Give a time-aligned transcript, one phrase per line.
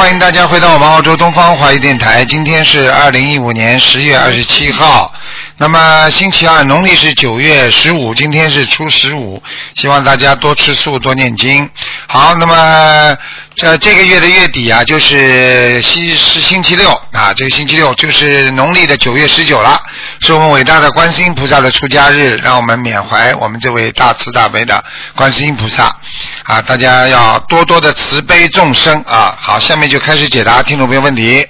[0.00, 2.24] 欢迎大家回到我们澳洲东方华语电台。
[2.24, 5.12] 今天是二零一五年十月二十七号，
[5.58, 9.42] 那么星期二，农历是九月十五，今天是初十五，
[9.74, 11.68] 希望大家多吃素，多念经。
[12.06, 13.14] 好，那么
[13.60, 19.78] 这这个月的月底啊，就是星是星期六啊，这个星期六就是农历的九月十九了，
[20.20, 24.82] 是我们伟大的观世音菩萨的出家日，让我们缅怀我们这位大慈大悲的
[25.14, 25.94] 观世音菩萨。
[26.44, 29.36] 啊，大家要多多的慈悲众生啊。
[29.38, 31.46] 好，下面就开始解答听众朋友问题。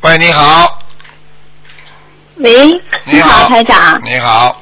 [0.00, 0.82] 喂，你好，
[2.38, 2.72] 喂，
[3.04, 4.60] 你好，台长，你好，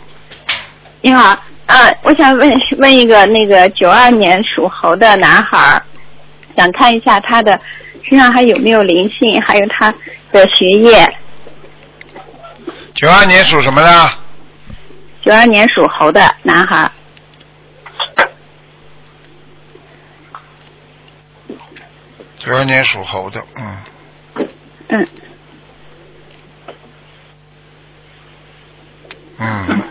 [1.01, 5.83] 你好，啊，我想问问一个那个九二年属猴的男孩儿，
[6.57, 7.61] 想看一下他的
[8.09, 9.93] 身上还有没有灵性，还有他
[10.30, 11.07] 的学业。
[12.95, 14.10] 九二年属什么的？
[15.23, 16.91] 九二年属猴的男孩儿，
[22.38, 23.76] 九二年属猴的，嗯，
[24.88, 25.09] 嗯，
[29.38, 29.82] 嗯。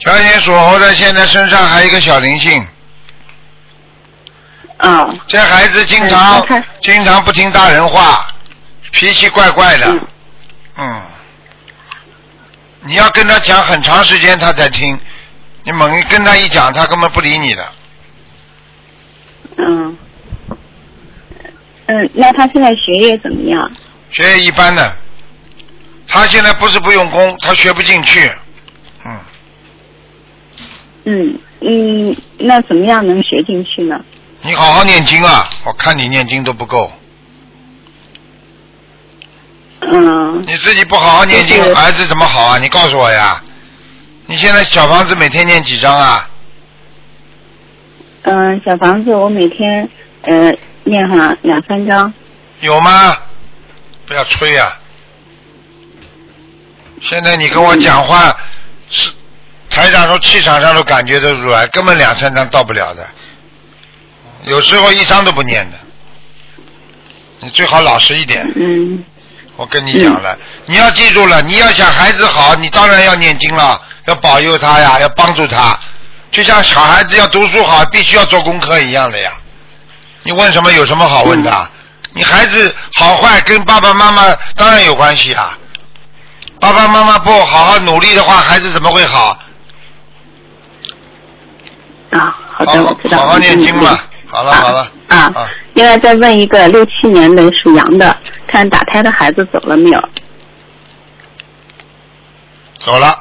[0.00, 2.66] 九二年属猴的，现在身上还有一个小灵性。
[4.78, 8.28] 嗯，这孩子经常嗯经常不听大人话，
[8.92, 9.86] 脾气怪怪的。
[9.86, 10.00] 嗯
[10.76, 11.02] 嗯。
[12.82, 14.98] 你要跟他讲很长时间，他才听。
[15.64, 17.72] 你猛一跟他一讲，他根本不理你的。
[19.56, 19.98] 嗯，
[21.86, 23.72] 嗯，那他现在学业怎么样？
[24.10, 24.96] 学业一般的，
[26.06, 28.32] 他现在不是不用功，他学不进去。
[31.08, 33.98] 嗯，嗯嗯，那怎么样能学进去呢？
[34.42, 35.48] 你好好念经啊！
[35.64, 36.92] 我看你念经都不够，
[39.80, 42.58] 嗯，你自己不好好念经就，是儿子怎么好啊？
[42.58, 43.42] 你告诉我呀！
[44.26, 46.28] 你现在小房子每天念几张啊？
[48.22, 49.88] 嗯，小房子我每天
[50.22, 50.54] 呃
[50.84, 52.12] 念上两三张。
[52.60, 53.16] 有吗？
[54.04, 54.72] 不要吹呀、
[57.02, 58.34] 现在你跟我讲话
[58.88, 59.10] 是
[59.70, 63.06] 台长说气场上都感觉得出来，根本两三张到不了的，
[64.44, 65.76] 有时候一张都不念的。
[67.40, 69.04] 你最好老实一点，嗯
[69.56, 75.78] 我跟你讲了，你要记住了，你要想孩子好，你当然要念经了，要保佑他呀，要帮助他，
[76.30, 79.32] 就像小孩子要读书好，必须要做功课一样的呀。
[80.22, 81.70] 你问什么有什么好问的？
[82.14, 85.56] 你孩子好坏跟爸爸妈妈当然有关系啊。
[86.60, 89.38] 爸爸妈妈不好好努力的话，孩子怎么会好？
[92.10, 93.18] 啊，好的，我知道。
[93.18, 93.98] 好好念经嘛嗯。
[94.30, 98.14] 好了好了啊啊，另外再问一个六七年的属羊的，
[98.46, 100.08] 看打胎的孩子走了没有？
[102.76, 103.18] 走了，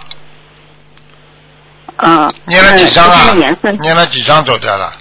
[1.96, 2.30] 啊。
[2.46, 3.34] 念了几张啊？
[3.80, 4.94] 念了几张走掉了？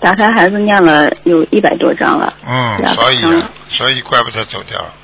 [0.00, 2.30] 打胎孩子念了有一百多张了。
[2.46, 3.24] 嗯，所以
[3.68, 4.94] 所以怪不得走掉了。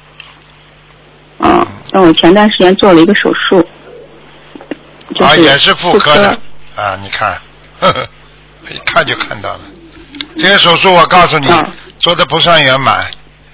[1.38, 3.66] 嗯，那我前段时间做了一个手术。
[5.14, 6.38] 就啊，是也是妇科的
[6.76, 7.40] 啊，你看，
[7.80, 8.08] 呵呵，
[8.68, 9.60] 一看就看到了。
[10.38, 13.06] 这个手术我告诉你，嗯做的不算圆满，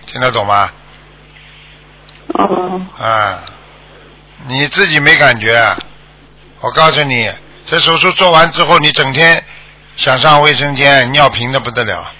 [0.07, 0.71] 听得懂吗？
[2.35, 3.41] 哦，啊，
[4.47, 5.77] 你自己没感觉啊？
[6.61, 7.31] 我告诉你，
[7.67, 9.43] 这手术做完之后，你整天
[9.97, 12.13] 想上卫生间，尿频的不得了。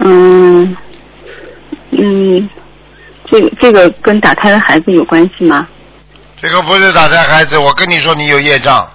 [0.00, 0.76] 嗯，
[1.90, 2.50] 嗯，
[3.30, 5.66] 这个这个跟打胎的孩子有关系吗？
[6.40, 8.88] 这个不是打胎孩子，我跟你说，你有业障，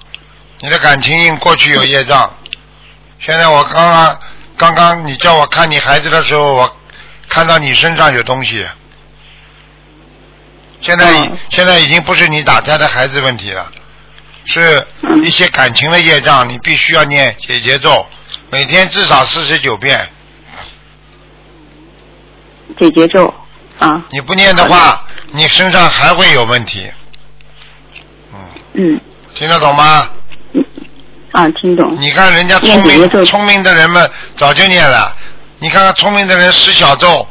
[0.64, 2.32] 你的感情运过去有业障。
[3.20, 4.20] 现在我刚刚
[4.56, 6.78] 刚刚你叫我看你孩子的时候，我
[7.28, 8.66] 看到你身上有东西。
[10.80, 13.70] 现在现在已经不是你打胎的孩子问题了，
[14.46, 18.08] 是嗯一些感情的业障，你必须要念解结咒，
[18.50, 20.10] 每天至少四十九遍。
[22.80, 23.34] 解结咒
[23.80, 26.90] 啊，你不念的话，你身上还会有问题。
[28.34, 28.40] 嗯，
[28.76, 29.02] 嗯
[29.36, 30.10] 听得懂吗？
[31.34, 31.96] 嗯啊，听懂。
[32.00, 35.14] 你看人家聪明聪明的人们早就念了，
[35.60, 37.28] 你看看聪明的人十小咒，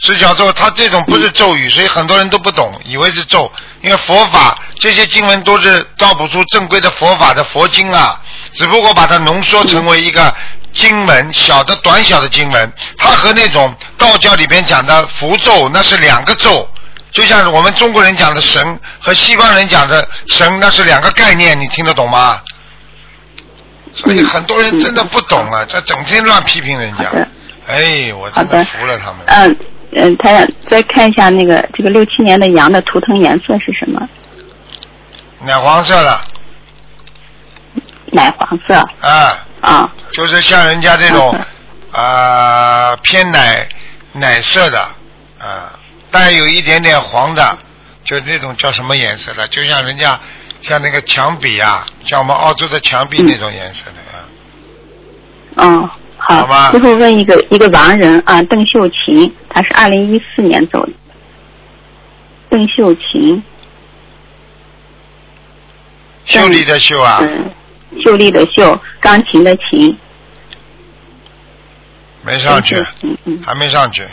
[0.00, 3.50] 十小咒，他这种不是咒语，所以很多人都不懂，以为是咒。
[3.82, 8.20] 因为佛法这些经文都是造不出正规的佛法的佛经啊，
[8.52, 10.34] 只不过把它浓缩成为一个
[10.74, 16.68] 经文，小的短小的经文，它和那种道教里边讲的符咒那是两个咒。
[17.12, 22.38] 就像是我们中国人讲的神和西方人讲的神，那是两个概念，你听得懂吗？
[23.96, 27.04] 所以很多人真的不懂啊，这整天乱批评人家。
[27.66, 29.16] 哎，我真的服了他们。
[29.26, 29.56] 嗯
[29.98, 34.08] 嗯，台长再看一下那个这个六七年的羊的图腾颜色是什么？
[35.40, 36.20] 奶黄色的，
[38.12, 38.74] 奶黄色。
[39.00, 41.46] 啊，啊，就是像人家这种嗯
[41.92, 43.66] 啊、偏奶
[44.12, 44.80] 奶色的
[45.40, 45.72] 啊，
[46.10, 47.56] 带有一点点黄的，
[48.04, 49.48] 就那种叫什么颜色的？
[49.48, 50.20] 就像人家
[50.62, 54.24] 像那个墙壁啊，像我们澳洲的墙壁嗯那种颜色的啊。
[55.56, 55.88] 嗯，
[56.18, 56.36] 好。
[56.40, 60.92] 好吧最后问一个一个亡人啊，邓秀琴，她是二零一四年走的。
[62.48, 63.42] 邓秀琴，
[66.24, 67.50] 秀丽的秀啊，嗯，
[68.04, 69.96] 秀丽的秀，钢琴的琴。
[72.22, 74.04] 没上去嗯，嗯，还没上去。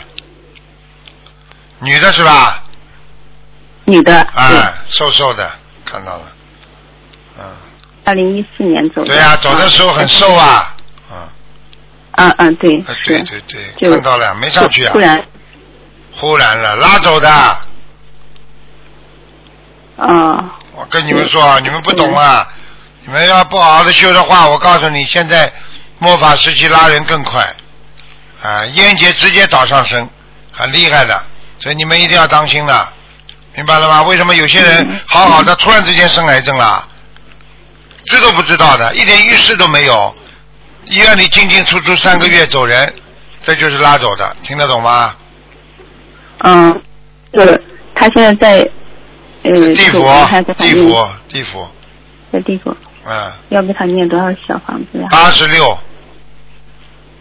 [1.80, 2.62] 女的是吧？
[3.86, 5.50] 女的，哎对，，瘦瘦的，
[5.84, 6.22] 看到了。
[8.04, 9.08] 嗯，二零一四年走的。
[9.08, 10.74] 对呀、走的时候很瘦啊。
[11.10, 11.28] 嗯，
[12.12, 12.82] 嗯嗯，对。
[12.82, 14.98] 对对对，看到了，没上去啊忽。
[14.98, 15.24] 然，
[16.12, 17.28] 忽然了，拉走的。
[19.96, 22.48] 啊，我跟你们说啊，你们不懂啊，
[23.06, 25.52] 你们要不好好的修的话，我告诉你，现在
[25.98, 27.54] 末法时期拉人更快，
[28.42, 30.08] 啊，烟节直接找上身，
[30.50, 31.22] 很厉害的，
[31.60, 32.92] 所以你们一定要当心了，
[33.54, 34.02] 明白了吗？
[34.02, 36.88] 为什么有些人嗯好好的突然之间生癌症了，
[38.04, 40.14] 知都不知道的，一点意识都没有，
[40.86, 42.92] 医院里进进出出三个月走人，
[43.42, 45.14] 这就是拉走的，听得懂吗？
[46.38, 46.82] 嗯，
[47.32, 47.62] 就是
[47.94, 48.70] 他现在在，
[49.44, 50.02] 呃，地府
[50.56, 51.68] 地府，地府，
[52.32, 55.08] 在地府，嗯，要给他念多少小房子呀？
[55.10, 55.78] 八十六，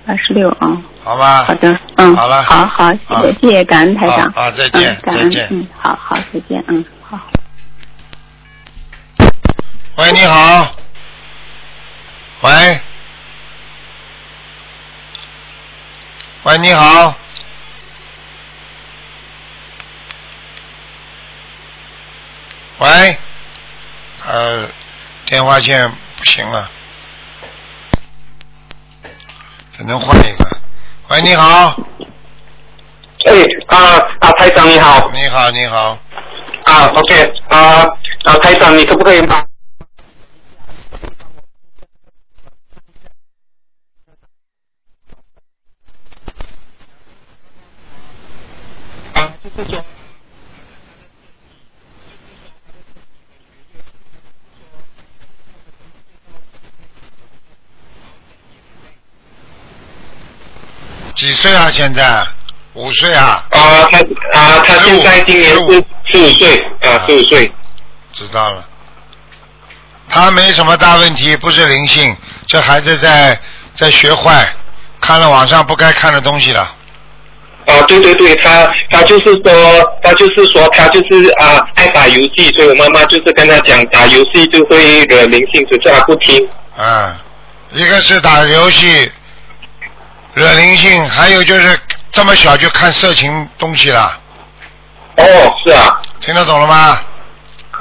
[0.05, 0.81] 八十六啊。
[1.03, 1.43] 好吧？
[1.43, 4.19] 好的，嗯，好了好好，谢啊谢谢谢，感恩台长。
[4.27, 7.19] 啊啊再见嗯感恩再见嗯，好好，再见，嗯，好。
[9.95, 10.71] 喂，你好。
[12.41, 12.79] 喂。
[16.43, 17.15] 喂，你好。
[22.79, 23.17] 喂。
[24.25, 24.67] 呃，
[25.25, 26.71] 电话线不行了，
[29.77, 30.57] 只能换一个。
[31.09, 31.77] 喂，你好。
[33.25, 33.31] 哎
[33.67, 35.99] 啊啊，台长你好你好，你好。
[36.65, 37.83] 啊，OK 啊
[38.23, 39.35] 啊，台长你可不可以把
[49.13, 49.85] 啊，就是说
[61.15, 61.69] 几岁啊？
[61.73, 62.25] 现在
[62.73, 63.45] 五岁啊？
[63.49, 63.99] 啊他
[64.39, 65.57] 啊他现在今年是
[66.05, 67.51] 十五岁啊十五岁
[68.13, 68.63] 知道了。
[70.07, 72.15] 他没什么大问题，不是灵性，
[72.47, 73.37] 这孩子在
[73.75, 74.47] 在学坏，
[75.01, 76.61] 看了网上不该看的东西了。
[77.65, 79.51] 啊对对对，他他就是说
[80.01, 86.47] 他就是说他就是啊爱打游戏，所以我妈妈就是跟他讲打游戏就会惹灵性，只是他不听。
[86.77, 87.17] 啊，
[87.71, 89.11] 一个是打游戏
[90.35, 91.79] 惹灵性，还有就是
[92.11, 94.17] 这么小就看色情东西了，
[95.17, 95.23] 哦，
[95.65, 96.01] 是啊。
[96.19, 96.99] 听得懂了吗？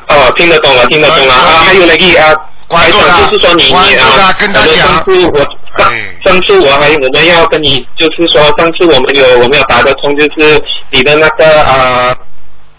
[0.08, 1.64] 哦，听得懂了，听得懂了啊！
[1.64, 2.34] 还有那个啊，
[2.68, 5.38] 关注他台长就是说你你啊他，跟他讲上次我
[5.78, 12.14] 上哎上次我还我们要跟你就是说，上次我们有我们有打得通，就是你的那个啊。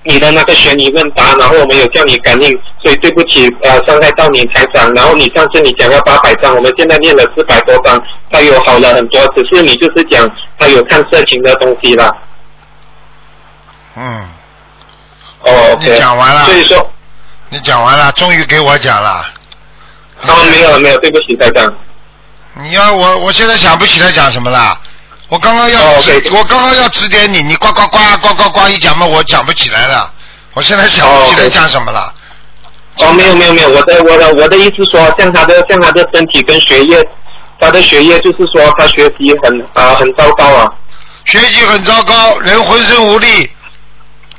[0.06, 4.94] 你的那个悬疑问答，然后我们有叫你感应，所以对不起，呃，伤害到你台长。
[4.94, 7.98] 然后你上次你讲要八百张，我们现在念了四百多张，
[8.30, 12.12] 他有好了很多，只是你就是讲他有看色情的东西啦。
[13.96, 14.28] 嗯，
[15.46, 16.92] 哦你讲完了所以说，
[17.50, 19.25] 你讲完了，终于给我讲了。
[20.28, 21.74] 哦，没有没有，对不起台长。
[22.56, 24.78] 你要我，我现在想不起来讲什么了。
[25.30, 30.13] 我刚刚要哦指我刚刚要指点你，你呱呱呱呱呱呱一讲嘛，我讲不起来了。
[30.54, 32.13] 我现在想不起来讲什么了。
[33.00, 37.04] 哦，没有没有没有，我的我的我的意思说，像他的像他的身体跟学业，
[37.60, 40.72] 他的学业就是说他学习很啊、很糟糕啊。
[41.26, 43.50] 学习很糟糕，人浑身无力。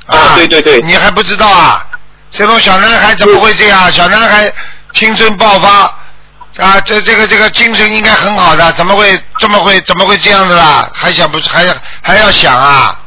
[0.05, 1.85] 啊对对对你还不知道啊？
[2.31, 3.91] 这种小男孩怎么会这样？
[3.91, 4.51] 小男孩
[4.93, 5.69] 青春爆发
[6.63, 10.89] 啊，这这个这个精神应该很好的，怎么会这么会怎么会这样的啦？
[10.93, 12.97] 还想不还要还要想啊？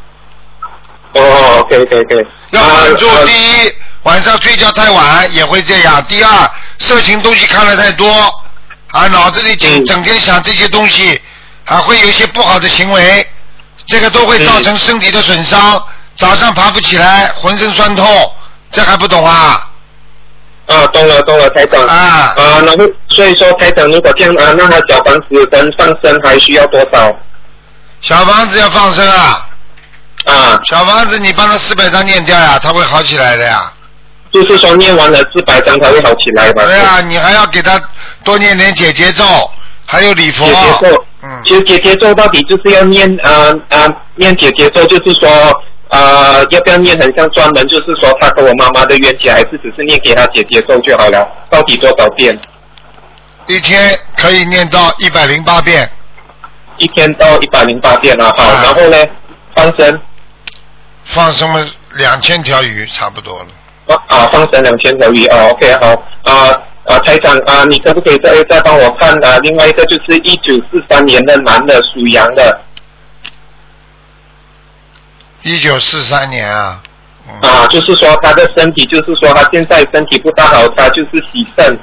[1.14, 2.26] 哦，OK OK OK。
[2.50, 3.72] 要关注第一，
[4.04, 8.10] 晚上睡觉太晚也会这样；第二，色情东西看的太多，
[8.92, 11.20] 啊，脑子里整嗯整天想这些东西，
[11.64, 13.26] 还会有一些不好的行为，
[13.86, 15.82] 这个都会造成身体的损伤。
[16.16, 18.34] 早上爬不起来，浑身酸痛，
[18.72, 19.70] 这还不懂啊？
[20.66, 21.80] 啊，懂了懂了，台长。
[21.86, 27.14] 啊啊，然后所以说台长，如果这样啊，那他小房子跟放生还需要多少？
[28.00, 29.47] 小房子要放生啊，
[30.32, 33.72] 啊小房子你帮他四百张念掉呀，他会好起来的呀。
[34.30, 36.62] 就是说念完了四百张他会好起来吧？
[36.64, 37.80] 对啊，你还要给他
[38.22, 39.24] 多念点解结咒，
[39.86, 40.52] 还有礼佛解。
[40.52, 45.28] 结咒，嗯，其实解结咒到底就是要念啊啊、念解结咒，就是说
[45.88, 51.26] 呃要不要念很像专门就是说他和我妈妈的冤结，还是只是念给他解结咒就好了？
[51.48, 52.38] 到底多少遍？
[53.46, 55.90] 一天可以念到一百零八遍，
[56.76, 58.98] 一天到一百零八遍啊，好，啊然后呢，
[59.56, 59.98] 放生
[61.08, 63.96] 放生了两千条鱼，差不多了。
[64.08, 65.88] 啊，放生两千条鱼啊，OK 好
[66.24, 66.50] 啊
[66.84, 69.38] 啊，台长啊，你可不可以再再帮我看啊？
[69.38, 72.60] 另外一个就是一九四三年的男的属羊的
[75.42, 76.82] 一九四三年啊，
[77.26, 81.78] 嗯，啊，就是说他的身体，就是说他现在身体不大好，他就是洗肾。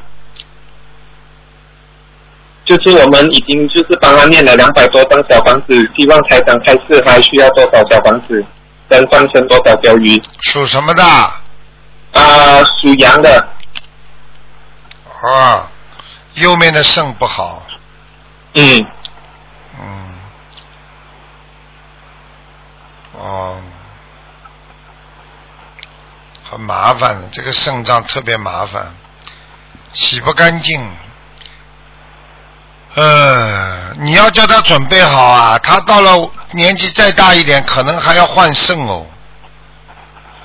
[2.66, 8.44] 就是我们已经就是帮他念了两百多张小房子，希望台长开示还需要多少小房子，
[8.90, 11.04] 跟放生多少条鱼属什么的？
[11.04, 12.64] 啊？
[12.82, 13.48] 属羊的
[15.22, 15.70] 啊，
[16.36, 17.64] 右面的肾不好，
[18.54, 18.86] 嗯，
[19.80, 20.16] 嗯，
[23.14, 23.58] 哦，
[26.44, 28.94] 很麻烦，这个肾脏特别麻烦，
[29.94, 31.05] 洗不干净。
[32.96, 39.06] 呃，你要叫他准备好啊，他到了年纪再大一点，可能还要换肾哦。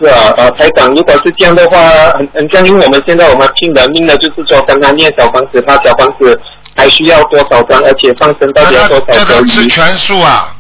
[0.01, 1.79] 是啊，啊，台长，如果是这样的话，
[2.17, 6.41] 很很像，因为我们现在我们拼了命的，就是说跟他念小房子，他小房子
[6.77, 9.47] 还需要多少张，而且放生到底要多少条鱼？
[9.47, 10.57] 他吃全素啊，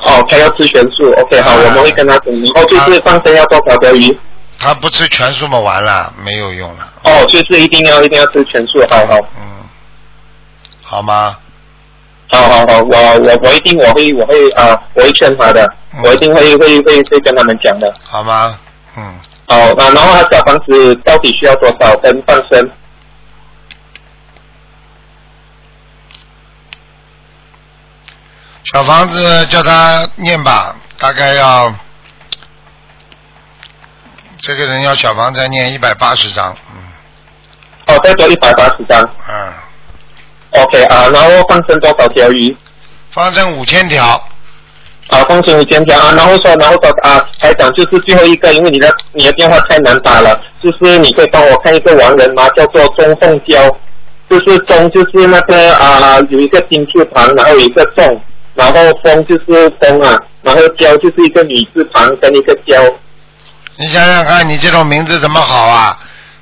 [0.00, 4.18] 哦，他要吃全素，OK，好，啊我们会跟他讲，然后就是放生要多少条鱼？
[4.58, 6.88] 他不吃全素嘛，完了，没有用了。
[7.04, 9.16] 哦，就是一定要一定要吃全素，好好。
[9.38, 9.47] 嗯，
[10.88, 11.36] 好吗？
[12.30, 17.92] 好好好，我我我一定我会我会啊、我会劝他的，嗯我一定会会会会跟他们讲的。
[18.04, 18.58] 好吗？
[18.96, 19.14] 嗯，
[19.46, 22.70] 好，那然后他小房子到底需要多少根放生？
[28.64, 31.74] 小房子叫他念吧，大概要
[34.40, 36.82] 这个人要小房子要念一百八十张，嗯
[37.86, 39.00] 哦，再多一百八十张。
[39.28, 39.52] 嗯，
[40.50, 42.56] OK 啊，然后放生多少条鱼？
[43.10, 44.04] 放生五千条，
[45.08, 52.48] 啊，放生五千条啊，然后说，然后说啊，台长就是最后一个，因为你的你的电话太难打了，就是你可以帮我看一个亡人吗？
[52.56, 53.68] 叫做钟凤娇，
[54.30, 58.20] 就是钟就是那个啊有一个金字旁，然后有一个凤，
[58.54, 62.82] 然后风就是风啊，然后娇就是一个女字旁跟一个娇。
[63.76, 65.98] 你想想看，你这种名字怎么好啊？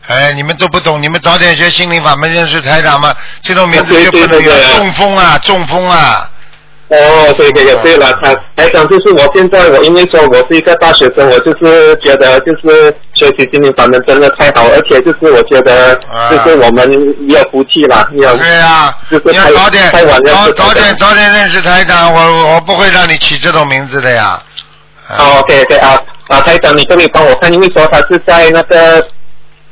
[0.07, 3.15] 哎，你们都不懂，你们早点学心灵法门，认识台长嘛。
[3.43, 6.31] 这种名字对就不能有对对对中风啊，中风啊。
[6.89, 16.89] 哦，对对对，对了，台台长就是我现在我因为说我是一个大学生，我就是觉得就是学习心灵法门真的太好，而且就是我觉得啊就是我们
[17.29, 24.41] 有福气啦，要对呀、就是你要早点太晚认识早早点早点认识台长，我我不会让你起这种名字的呀。
[25.09, 29.05] 啊哦，OK OK 啊啊，台长，你这里帮我看，因为说他是在那个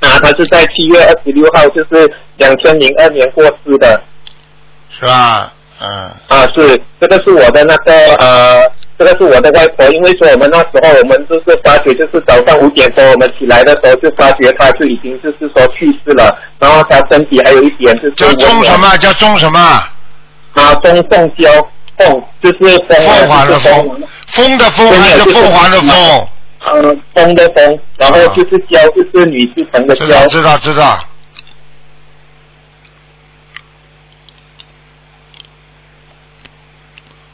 [0.05, 4.01] 啊，他是在七月二十六号，就是两千零二年过世的
[4.91, 5.53] 是吧？
[5.81, 5.89] 嗯，
[6.29, 8.63] 啊，是这个是我的那个呃，
[8.97, 18.97] 这个是我的外婆，因为说我们那时候我们就是发觉，就是早上五点多我们起来的时候就发觉他就已经就是说去世了，然后他身体还有一点就是叫钟什么？
[18.99, 19.59] 叫钟什么？
[20.53, 21.51] 啊，钟凤娇
[21.99, 26.29] 凤就是凤啊凤凰的凤凤，风的凤还是凤凰的凤？
[26.67, 30.07] 呃，风的风，然后就是娇，就是女字旁的娇。
[30.07, 30.99] 知道知道知道。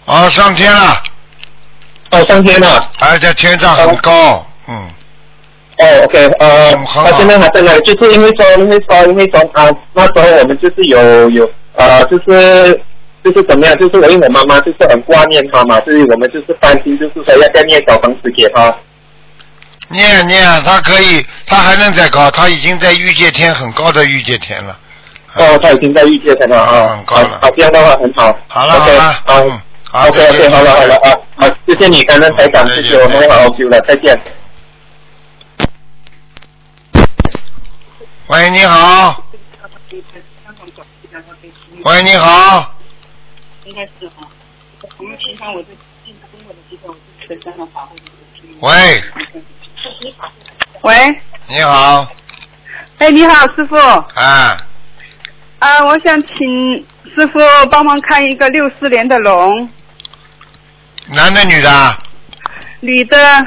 [0.06, 1.02] 哦，上天了，
[2.10, 2.90] 哦，上天了。
[2.99, 4.75] 而且天上很高，嗯，
[5.78, 12.82] 哦，OK，呃他现在还在那里，就是因为说，因为说，因为说啊，那时候我们就是有有呃，就是
[13.22, 18.76] 就是怎么样，就是我因为我妈妈就是很挂念他嘛，所以我们就是担心，就是说要再念小房子给他。
[19.90, 24.78] 念念，他可以，他还能再高，他已经在欲界天很高的欲界天了。
[25.35, 28.37] 哦，他已经在御界天了啊，很高了好，这样的话很好。
[28.47, 34.16] 好了 OK，好了好嗯好 OK OK，好了好了啊，好，谢谢你，感恩台长，谢谢，我们会好好修的，再见。
[38.28, 39.25] 喂，你好。
[41.82, 42.75] 喂，你好。
[43.64, 44.28] 应该是哈。
[44.99, 45.68] 我们平常我就
[46.04, 47.97] 经常跟我的机构就是跟他法会
[48.61, 49.02] 喂，
[50.83, 52.11] 喂，你好。
[52.99, 53.76] 哎，你好，师傅。
[53.76, 54.57] 啊，
[55.59, 56.37] 啊，我想请
[57.14, 57.38] 师傅
[57.71, 59.69] 帮忙看一个六四年的龙，
[61.09, 61.99] 男的女的啊？
[62.80, 63.47] 女的，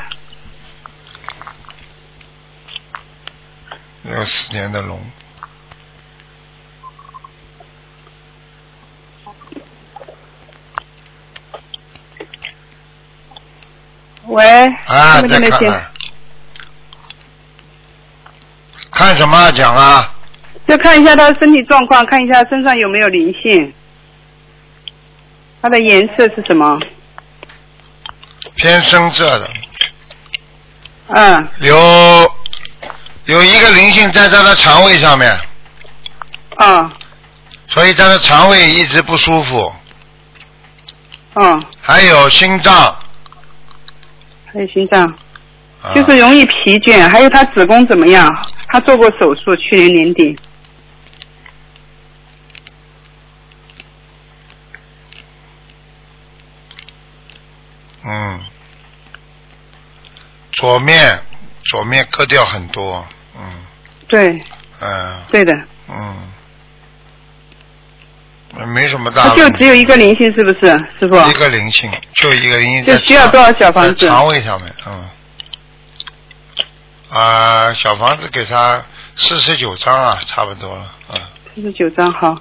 [4.03, 4.99] 六四年的龙。
[14.27, 15.59] 喂，啊，听没听得见？
[15.59, 15.92] 再看看，
[18.93, 20.13] 看什么讲啊？
[20.67, 23.73] 就看一下他的身体状况，看一下身上有没有灵性。
[25.61, 26.77] 它的颜色是什么？
[28.55, 29.49] 偏深色的，
[31.07, 32.31] 嗯，有
[33.25, 35.33] 有一个灵性在他的肠胃上面，
[36.57, 36.93] 啊，
[37.67, 39.73] 所以他的肠胃一直不舒服，
[41.35, 42.73] 嗯，还有心脏，
[44.53, 45.01] 还有心脏，
[45.81, 47.09] 啊、就是容易疲倦。
[47.09, 48.29] 还有他子宫怎么样？
[48.73, 50.35] 他做过手术，去年年底。
[58.03, 58.39] 嗯，
[60.53, 61.21] 左面
[61.65, 63.41] 左面割掉很多，嗯。
[64.07, 64.43] 对，
[64.79, 65.21] 嗯。
[65.29, 65.53] 对的，
[65.87, 66.27] 嗯，
[68.69, 70.61] 没什么大他就只有一个灵性，是不是，
[70.99, 71.29] 师傅？
[71.29, 73.93] 一个灵性，就一个灵性就需要多少小房子？
[73.93, 75.07] 在肠胃上面，嗯。
[77.13, 78.81] 啊、小房子给他
[79.15, 81.29] 四十九张啊，差不多了，啊。
[81.55, 82.35] 四十九张好，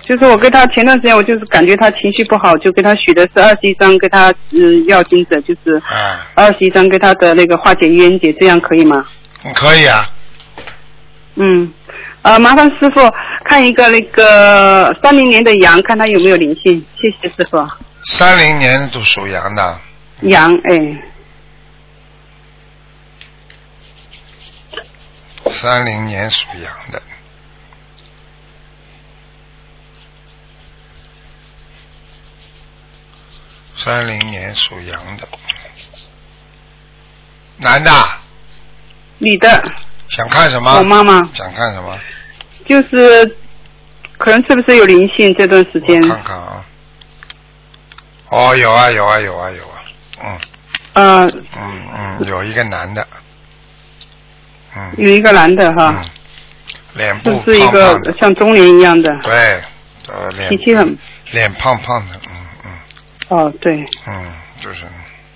[0.00, 9.04] 就是我跟他前段时间我就是感觉他情绪不好，就给他许的是二十一张，给他嗯要金子就是哎，二十一张给他的那个化解冤结，这样可以吗？
[9.44, 10.08] 嗯可以啊，
[11.34, 11.70] 嗯，
[12.22, 13.00] 呃，麻烦师傅
[13.44, 17.58] 看一个那个三零年的羊，看他有没有灵性，谢谢师傅。
[18.06, 19.78] 三零年都属羊的，
[20.22, 21.02] 羊，哎，
[25.60, 27.02] 三零年属羊的。
[33.76, 35.28] 三零年属羊的，
[37.58, 37.90] 男的，
[39.18, 39.62] 女的，
[40.08, 40.78] 想看什么？
[40.78, 41.98] 我妈妈想看什么？
[42.66, 43.36] 就是
[44.16, 46.08] 可能是不是有灵性这段时间我？
[46.08, 46.64] 看看啊。
[48.30, 49.84] 哦，有啊，有啊，有啊，有啊，
[50.22, 50.40] 嗯
[50.94, 51.26] 呃，
[51.56, 53.06] 嗯嗯，有一个男的，
[54.76, 54.94] 嗯。
[54.98, 56.10] 有一个男的哈，嗯，
[56.94, 59.60] 脸就部是一个像中年一样的，对，
[60.08, 60.48] 呃，脸。
[60.48, 60.96] 脾气很，
[61.32, 62.34] 脸胖胖的，嗯
[62.64, 62.70] 嗯。
[63.28, 64.24] 哦，对，嗯，
[64.60, 64.84] 就是。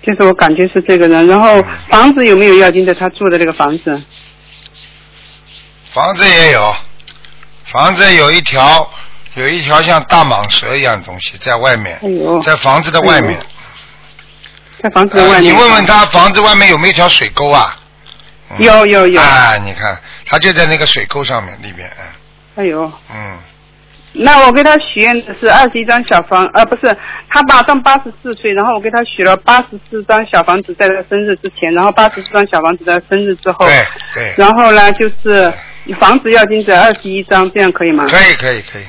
[0.01, 1.27] 就是我感觉是这个人。
[1.27, 1.65] 然后嗯。
[1.89, 2.93] 房子有没有要经的？
[2.95, 4.01] 他住的那个房子，
[5.93, 6.75] 房子也有，
[7.65, 8.89] 房子有一条
[9.35, 11.99] 有一条像大蟒蛇一样的东西在外面
[12.43, 13.37] 在房子的外面。
[13.39, 13.45] 哎。
[14.81, 15.53] 在房子的外呃面。
[15.53, 17.77] 你问问他房子外面有没有一条水沟啊？
[18.51, 18.63] 嗯。
[18.65, 22.63] 有有有，啊，你看，他就在那个水沟上面里边，哎。
[22.63, 23.37] 哎呦，嗯，
[24.13, 26.93] 那我给他许愿的是二十一张小房，呃，不是，
[27.29, 35.53] 他马上八十四岁，然后我给他许了八十四张小房子，在他生日之前，然后八十四张小房子在他生日之后，对对，然后呢就是
[35.99, 38.05] 房子要金子二十一张，这样可以吗？
[38.09, 38.83] 可以可以可以，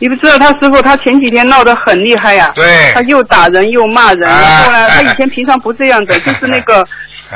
[0.00, 2.92] 你不知道他师傅他前几天闹得很厉害呀、对。
[2.92, 6.86] 他又打人又骂人，哎然后呢，哎他以前平常不这样的， 就是那个哎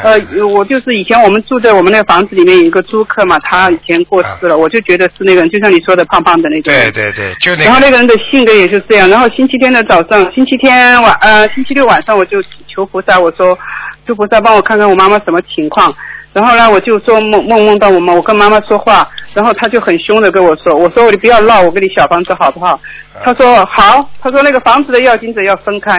[0.02, 6.92] 呃，我就是以前我们住在我们那个房子里面有一个租客嘛，他以前过世了，我就觉得是那个人，就像你说的胖胖的那个对人。
[6.92, 9.08] 对对，就那然后，那个人的性格也就是这样。
[9.10, 13.58] 然后星期天的早上，星期天晚呃星期六晚上，我就求菩萨，我说
[14.06, 15.94] 求菩萨帮我看看我妈妈什么情况。
[16.32, 22.80] 然后呢，我就做梦梦梦到我妈，我跟妈妈说话，然后他就很凶的跟我说，我说你不要闹，我给你小房子好不好？
[23.22, 25.94] 他说好，他说那个房子的要金者要分开。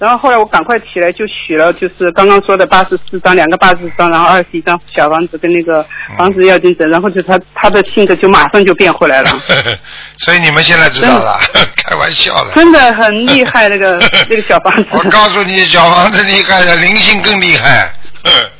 [0.00, 5.84] 然后后来我赶快起来就取了，就是刚刚说的八十四张，两个八十四张，然后二十一张小房子跟那个
[6.16, 9.30] 房子要精神，然后就他他的性格就马上就变回来了。
[10.16, 11.38] 所以你们现在知道了，
[11.76, 12.50] 开玩笑了。
[12.54, 13.98] 真的很厉害，那个
[14.30, 14.88] 那个小房子。
[14.96, 17.92] 我告诉你，小房子厉害的，灵性更厉害。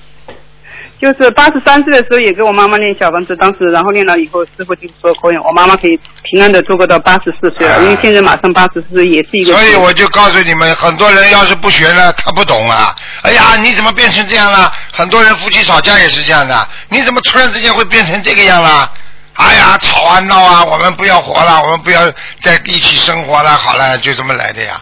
[1.00, 9.54] 就是八十三岁的时候也给我妈妈念小房子，当时然后念了以后，师傅就说可以，我妈妈可以平安的度过到八十四岁了，啊因为现在马上八十四岁也是一个。
[9.54, 12.94] 所以我就告诉你们，很多人要是不学呢，他不懂啊。
[13.22, 14.70] 哎呀，你怎么变成这样了？
[14.92, 18.92] 很多人夫妻吵架也是这样的，你怎么突然之间会变成这个样了？
[19.34, 24.74] 哎呀，吵啊闹啊，我们不要活了，我们不要在一起生活了，好了，就这么来的呀。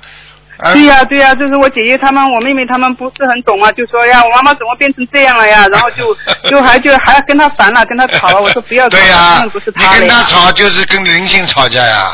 [0.60, 5.66] 嗯对呀、对呀、就是我姐姐他们，我妹妹他们不是很懂啊，就说呀，我妈妈怎么变成这样了呀？
[5.70, 6.12] 然后就
[6.50, 8.42] 就还就还跟他烦了，跟他吵了。
[8.42, 10.22] 我说不要吵，对呀、根本不是你跟他。
[10.24, 12.12] 吵就是跟灵性吵架呀。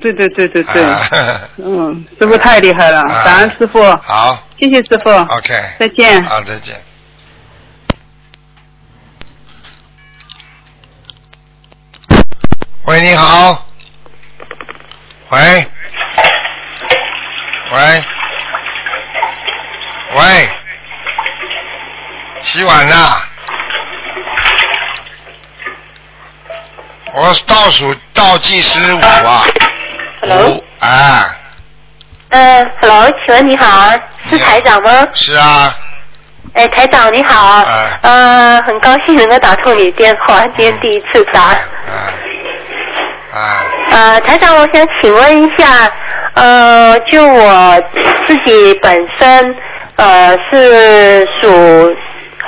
[0.00, 6.22] 对对对对对，啊嗯，师傅太厉害了，啊感恩师傅，好谢谢师傅，OK，再见。
[6.24, 6.76] 好，再见。
[12.84, 13.66] 喂，你好。
[15.30, 15.66] 喂。
[17.72, 18.04] 喂。
[20.14, 20.48] 喂。
[22.42, 23.24] 洗碗啦。
[27.12, 29.44] 我倒数倒计时五啊。
[30.20, 31.24] Hello 五哎，
[32.30, 33.90] 呃，Hello，请问你好，
[34.28, 35.06] 是台长吗？
[35.12, 35.74] 是啊，
[36.54, 41.50] 哎，台长你好，嗯呃，很高兴能够打通你电话，今天第一次打。
[41.50, 41.58] 哎，
[43.34, 45.90] 哎，呃，台长，我想请问一下，
[46.34, 47.82] 呃，就我
[48.26, 49.56] 自己本身，
[49.96, 51.96] 呃，是属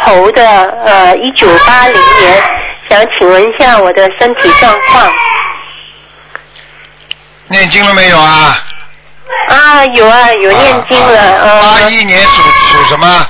[0.00, 0.44] 猴的，
[0.84, 2.42] 呃，一九八零年，
[2.88, 5.12] 想请问一下我的身体状况。
[7.48, 8.56] 念经了没有啊？
[9.48, 13.26] 啊，有啊，有念经了，八呃，一年属属什么？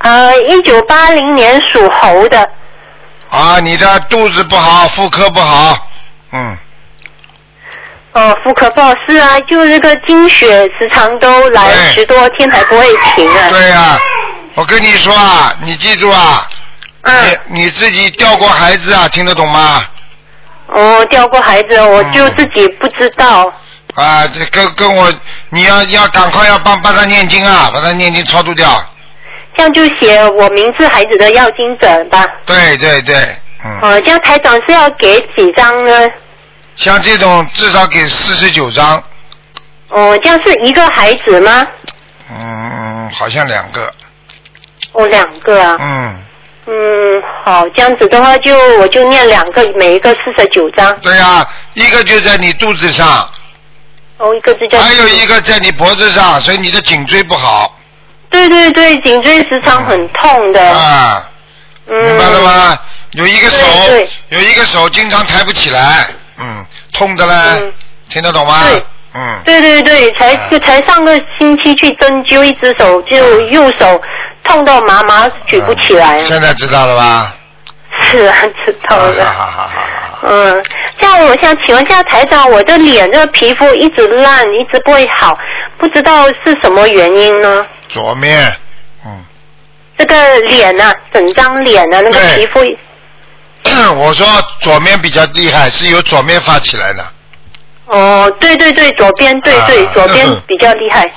[0.00, 2.46] 呃，一九八零年属猴的，
[3.30, 5.88] 啊，你的肚子不好，妇科不好，
[6.32, 6.56] 嗯，
[8.16, 13.50] 哦，妇科不好是啊，就这个经血时常都来十多天还不会停啊。
[13.50, 13.98] 对呀、
[14.54, 16.48] 我跟你说啊，你记住啊，
[17.02, 19.84] 嗯，你你自己掉过孩子啊，听得懂吗？
[20.68, 23.52] 哦，掉过孩子，我就嗯自己不知道。
[23.96, 25.12] 啊，这跟跟我，
[25.50, 28.82] 你要要赶快要帮帮他念经啊，把他念经超度掉。
[29.54, 32.24] 这样就写我名字孩子的要经者吧。
[32.46, 33.14] 对对对，
[33.62, 35.92] 嗯，哦，这样台长是要给几张呢？
[36.76, 39.02] 像这种至少给四十九张，
[39.88, 41.66] 哦，这样是一个孩子吗？
[42.30, 43.92] 嗯，好像两个，
[44.92, 45.76] 哦，两个啊。
[45.80, 46.22] 嗯，
[46.66, 46.74] 嗯，
[47.44, 50.94] 好，这样子的话就我就念两个，每一个四十九张。
[51.00, 53.28] 对呀、一个就在你肚子上，
[54.18, 54.78] 哦，一个是叫。
[54.78, 57.74] 还有一个在你脖子上，所以你的颈椎不好
[58.28, 60.60] 对对对，颈椎时常很痛的。
[60.70, 61.30] 啊，
[61.86, 61.96] 嗯。
[62.04, 62.42] 明白了？
[62.42, 62.78] 吗？
[63.12, 67.72] 有一个手对对，有一个手经常抬不起来，嗯，痛的嘞，嗯
[68.08, 68.54] 听得懂吗？
[68.70, 68.82] 对
[69.14, 74.00] 嗯，对对对，才啊就才上个星期去针灸，一只手就右手
[74.44, 76.24] 痛到麻麻，举不起来。
[76.26, 77.34] 现在知道了吧？
[78.02, 79.24] 是啊，知道了。
[79.24, 80.28] 好好好好好。
[80.28, 80.64] 嗯，
[80.98, 85.38] 这样我想请问一下台长，我的脸这个皮肤一直烂，一直不会好，
[85.78, 87.66] 不知道是什么原因呢？
[87.88, 88.52] 左面，
[89.04, 89.24] 嗯，
[89.96, 92.60] 这个脸啊，整张脸啊，那个皮肤，
[93.96, 94.26] 我说
[94.60, 97.04] 左面比较厉害，是由左面发起来的。
[97.86, 101.10] 哦，对对对，左边对对，啊左边比较厉害。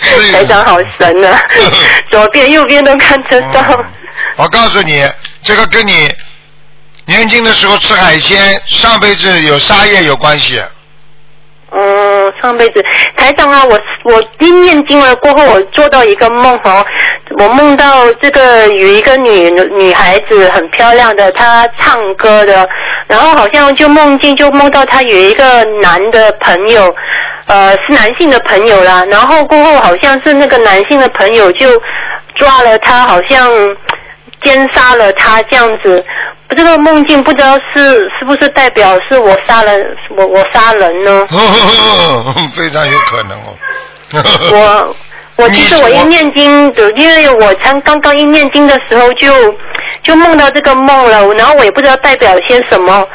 [0.00, 1.40] 是 台长好神啊，
[2.10, 3.60] 左边右边都看得到。
[3.68, 3.84] 嗯
[4.36, 5.06] 我告诉你，
[5.42, 6.10] 这个跟你
[7.04, 10.60] 年轻的时候吃海鲜，上辈子有沙业有关系。
[11.72, 12.84] 嗯，上辈子
[13.16, 16.84] 台长啊，我我一念经了过后，我做到一个梦哦，
[17.38, 22.68] 我梦到这个有一个女女孩子很漂亮的，她唱歌的，
[23.08, 26.94] 然后好像就梦境就梦到她有一个男的朋友，
[27.48, 31.82] 呃，是男性的朋友啦，然后过后好像是那个男性的朋友就
[32.36, 33.50] 抓了她，好像
[34.44, 36.04] 奸杀了她这样子。
[36.54, 41.26] 这个梦境不知道是是不是代表是我杀人，我我杀人呢？
[42.54, 43.56] 非常有可能哦。
[44.52, 44.96] 我
[45.36, 49.54] 我其实我一念经的，因为我才刚刚一念经的时候就
[50.02, 53.06] 就梦到这个梦了，然后我也不知道代表些什么。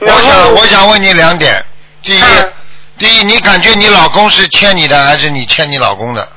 [0.00, 1.64] 然我想后我想问你两点，
[2.02, 2.52] 第一，嗯
[2.98, 6.28] 第一，你感觉你老公是欠你的，还是你欠你老公的？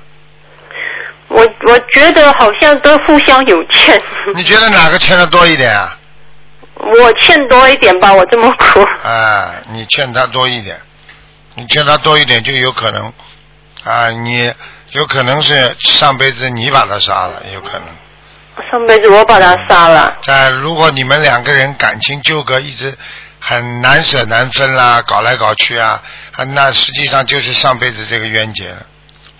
[1.28, 4.00] 我我觉得好像都互相有欠，
[4.36, 5.98] 你觉得哪个欠的多一点啊？
[6.76, 8.82] 我欠多一点吧，我这么苦。
[9.04, 10.78] 啊，你欠他多一点，
[11.56, 13.12] 你欠他多一点就有可能
[13.84, 14.54] 啊，你
[14.92, 17.88] 有可能是上辈子你把他杀了，有可能。
[18.72, 22.94] 上辈子我把他杀了，但如果你们两个人感情纠葛一直
[23.40, 26.02] 很难舍难分啦，搞来搞去啊，
[26.36, 28.86] 啊那实际上就是上辈子这个冤结了，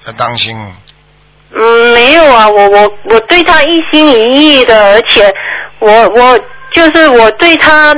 [0.06, 0.58] 要当心。
[1.58, 5.34] 嗯，没有啊，我我我对他一心一意的，而且
[5.80, 6.40] 我我
[6.76, 7.96] 就是我对他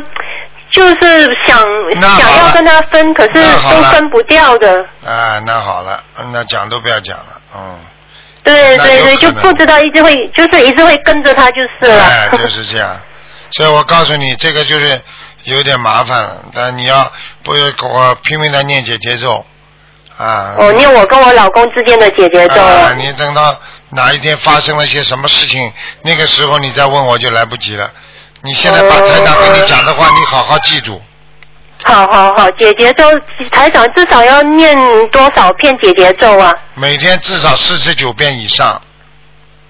[0.71, 1.59] 就是想
[1.99, 4.85] 想要跟他分，可是都分不掉的。
[5.03, 7.79] 啊，那好了，那讲都不要讲了，嗯，
[8.43, 12.03] 对对对，就不知道一直会就是一直会跟着他就是了。
[12.03, 12.95] 哎，就是这样。
[13.51, 15.01] 所以我告诉你，这个就是
[15.45, 17.11] 有点麻烦了，但你要
[17.43, 19.43] 不我拼命的念姐姐咒
[20.17, 20.53] 啊。
[20.57, 22.61] 哦，念我跟我老公之间的姐姐咒。
[22.61, 23.57] 啊，你等到
[23.91, 27.89] 哪一天发生了些什么事情，那个时候你再问我就来不及了。
[28.41, 31.01] 你现在把台长跟你讲的话，你好好记住。
[31.83, 33.03] 好好好，姐姐咒，
[33.51, 34.75] 台长至少要念
[35.09, 36.53] 多少遍姐姐咒啊？
[36.73, 38.81] 每天至少四十九遍以上，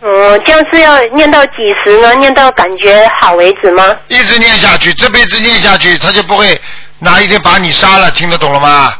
[0.01, 1.53] 嗯，这样是要念到几
[1.84, 2.15] 时呢？
[2.15, 3.95] 念到感觉好为止吗？
[4.08, 6.60] 一直念下去，这辈子念下去，他就不会
[6.99, 8.93] 哪一天把你杀了，听得懂了吗？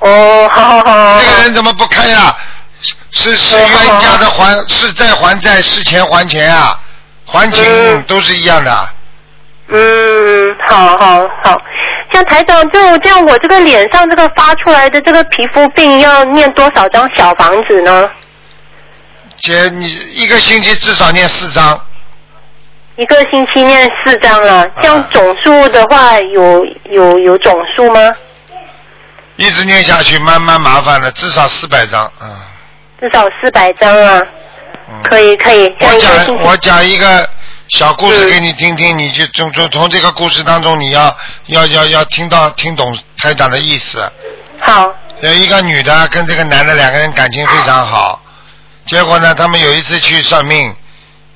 [0.00, 1.20] 哦，好好好。
[1.20, 2.34] 这个人怎么不开呀？
[3.10, 6.78] 是是冤家的还，是债还债，是钱还钱啊，
[7.26, 8.88] 还情嗯都是一样的。
[9.68, 11.62] 嗯，好好好好，
[12.12, 18.10] 像台长就这样，我这个脸上这个发出来的这个皮肤病要念多少张小房子呢？
[19.36, 21.80] 姐，你一个星期至少念四张，
[22.96, 28.00] 一个星期念四张了，啊这样总数的话有有有总数吗？
[29.36, 32.52] 一直念下去慢慢麻烦了，至少四百张啊
[33.00, 34.22] 至少四百张啊，
[34.88, 35.02] 嗯。
[35.10, 37.28] 可以可以，我讲我讲一个
[37.68, 44.10] 小故事嗯给你听听，你就从从从这个故事当中，你要要要要听到听懂台长的意思。
[44.60, 48.20] 好，有一个女的跟这个男的两个人感情非常好，
[48.86, 50.74] 结果呢，他们有一次去算命，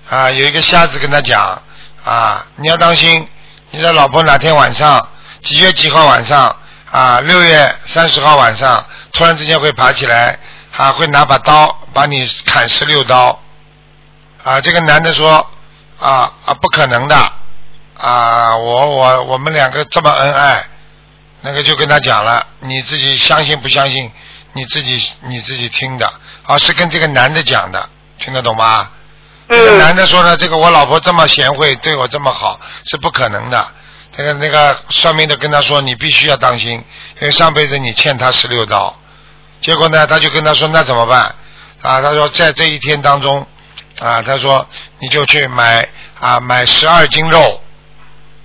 [0.09, 1.61] 啊，有一个瞎子跟他讲，
[2.05, 3.27] 啊，你要当心，
[3.71, 5.09] 你的老婆哪天晚上
[5.43, 6.55] 几月几号晚上
[6.91, 10.39] 啊，六月三十号晚上，突然之间会爬起来，
[10.77, 13.41] 啊，会拿把刀把你砍十六刀，
[14.43, 15.45] 啊，这个男的说，
[15.99, 17.33] 啊啊，不可能的，
[17.97, 20.65] 啊，我我我们两个这么恩爱。
[21.41, 24.11] 那个就跟他讲了，你自己相信不相信？
[24.55, 28.91] 你自己你自己听的，啊，是跟这个男的讲的，听得懂吗？
[29.49, 33.69] 这个嗯男的说呢，这个我老婆这么贤惠，对我这么好，是不可能的。
[34.17, 36.73] 那个那个算命的跟他说，你必须要当心，
[37.21, 38.97] 因为上辈子你欠他十六刀。
[39.61, 41.23] 结果呢，他就跟他说，那怎么办？
[41.83, 43.47] 啊，他说在这一天当中，
[44.01, 44.67] 啊，他说
[45.01, 45.89] 你就去买
[46.21, 47.61] 啊买十二斤肉，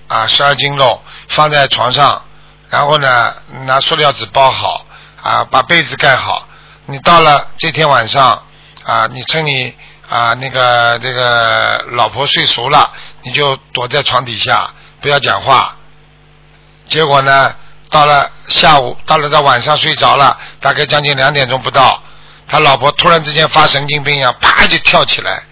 [0.08, 2.22] 啊十二斤肉放在床上，
[2.70, 4.84] 然后呢拿塑料纸包好，
[5.22, 6.48] 啊把被子盖好。
[6.86, 8.42] 你到了这天晚上，
[8.84, 9.74] 啊你趁你
[10.08, 12.90] 啊那个这个老婆睡熟了，
[13.22, 15.76] 你就躲在床底下，不要讲话。
[16.88, 17.54] 结果呢，
[17.90, 22.02] 到了下午，到了到晚上睡着了，大概将近两点钟不到，
[22.54, 25.42] 他老婆突然之间发神经病一样，啪就跳起来，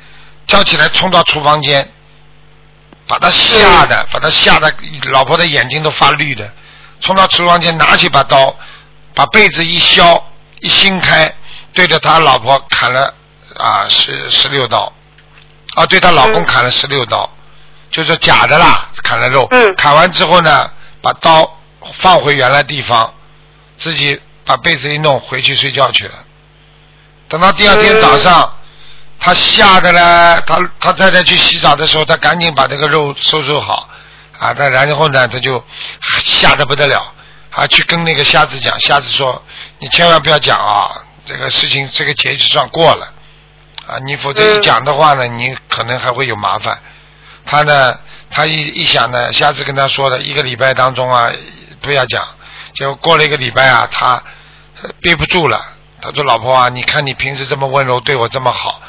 [0.47, 1.91] 跳起来冲到厨房间，
[3.09, 4.73] 把他吓得，把他吓得
[5.11, 6.49] 老婆的眼睛都发绿的，
[7.01, 8.55] 冲到厨房间拿起把刀，
[9.17, 10.25] 把被子一削
[10.61, 11.35] 一掀开，
[11.73, 13.13] 对着他老婆砍了
[13.57, 14.93] 啊十十六刀，
[15.75, 16.47] 啊对他老公嗯。
[16.47, 17.29] 砍了十六刀，
[17.91, 19.75] 就是假的啦，砍了肉，嗯。
[19.75, 21.59] 砍完之后呢，把刀
[21.95, 23.13] 放回原来地方，
[23.77, 26.15] 自己把被子一弄回去睡觉去了。
[27.33, 28.55] 等到第二天早上，
[29.19, 33.89] 他吓得呢，他他太太去洗澡的时候，他赶紧把这个肉收拾好，
[34.39, 35.65] 啊，他然后呢，他就
[36.03, 37.11] 吓得不得了，
[37.49, 39.43] 啊，去跟那个瞎子讲，瞎子说，
[39.79, 40.93] 你千万不要讲啊，
[41.25, 43.11] 这个事情这个结局算过了，
[43.87, 46.79] 啊，你否则一嗯讲的话呢，你可能还会有麻烦。
[47.47, 47.99] 他呢，
[48.31, 51.33] 他一一想呢，瞎子跟他说的一个礼拜当中啊，
[51.81, 52.23] 不要讲。
[52.75, 54.23] 结果过了一个礼拜啊，他
[54.83, 55.65] 呃憋不住了。
[56.03, 58.81] 他说：“老婆啊，你看你平时这么温柔，对我这么好，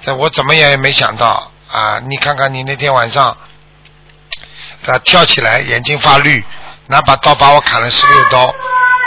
[0.00, 2.00] 这我怎么也没想到啊！
[2.08, 3.36] 你看看你那天晚上，
[4.82, 6.44] 他跳起来，眼睛发绿，
[6.88, 8.52] 拿把刀把我砍了十六刀。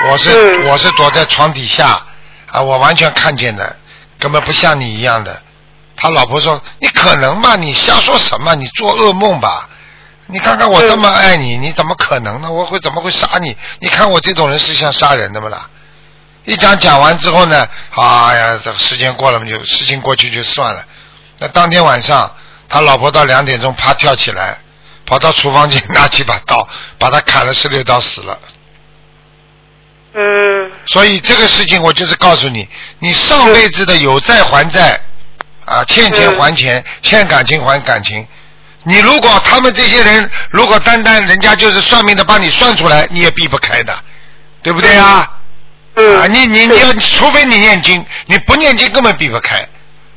[0.08, 2.02] 我是、嗯我是躲在床底下
[2.50, 3.76] 啊，我完全看见的，
[4.18, 5.42] 根本不像你一样的。”
[5.98, 7.58] 他老婆说：“你可能吧？
[7.58, 8.56] 你瞎说什么？
[8.56, 9.68] 你做噩梦吧？
[10.28, 12.50] 你看看我这么爱你，你怎么可能呢？
[12.50, 13.58] 我会怎么会杀你？
[13.80, 15.70] 你看我这种人是像杀人的吗啦？”
[16.50, 18.04] 一讲讲完之后呢，哎
[18.40, 20.84] 呀，这个时间过了嘛，就事情过去就算了。
[21.38, 22.36] 那当天晚上，
[22.68, 24.58] 他老婆到两点钟啪跳起来，
[25.06, 28.40] 跑到厨房间拿起把刀， 把他砍了十六刀死了。
[30.16, 35.00] 嗯所以这个事情我就是告诉你，你上辈子的有债还债，
[35.66, 38.28] 啊，欠钱还钱，欠感情还感情。
[38.84, 43.96] 你如果他们这些人，如果单单人家就是算命的帮你算出来，你也避不开的，
[44.64, 45.32] 对不对啊？
[46.18, 49.68] 啊，嗯，你你你要，除非你念经，你不念经根本避不开。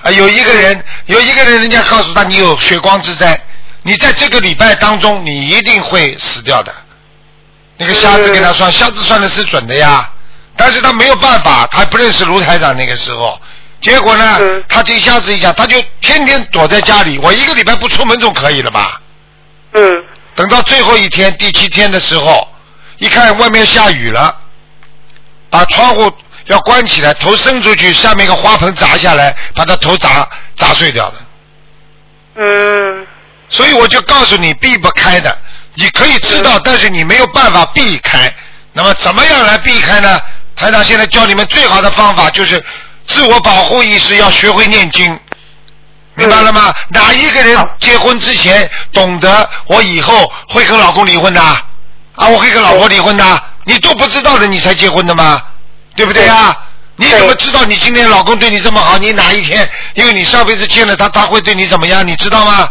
[0.03, 3.41] 啊，有一个人，有一个人，人家告诉他你有血光之灾，
[3.83, 6.73] 你在这个礼拜当中，你一定会死掉的。
[7.77, 10.09] 那个瞎子给他算，瞎子算的是准的呀，
[10.57, 13.41] 但是他没有办法，他不认识卢台长那个时候，
[13.81, 19.01] 结果呢嗯，他听瞎子一讲，他就天天躲在家里，我一个礼拜不出门总可以了吧？
[19.75, 22.49] 嗯等到最后一天，第七天的时候，
[22.99, 24.35] 一看外面下雨了，
[25.53, 26.11] 把窗户
[26.47, 31.15] 要关起来，头伸出去，下面一个花盆砸下来，把他头砸砸碎掉了。
[32.37, 33.07] 嗯
[33.51, 35.37] 所以我就告诉你，避不开的，
[35.75, 38.35] 你可以知道，但是你没有办法避开。
[38.73, 40.19] 那么怎么样来避开呢？
[40.57, 42.65] 台长现在教你们最好的方法就是
[43.07, 45.21] 自我保护意识，要学会念经。
[46.15, 46.75] 明白了吗？
[46.89, 51.43] 哪一个人结婚之前懂得我以后会跟老公离婚的？
[51.43, 55.43] 啊，我会跟老婆离婚的，你都不知道的，你才结婚的吗？
[55.95, 56.57] 对不对啊？
[56.97, 58.99] 你怎么知道你今天老公对你这么好？
[58.99, 62.07] 你哪一天因为你上辈子欠了他，他会对你怎么样？
[62.07, 62.71] 你知道吗？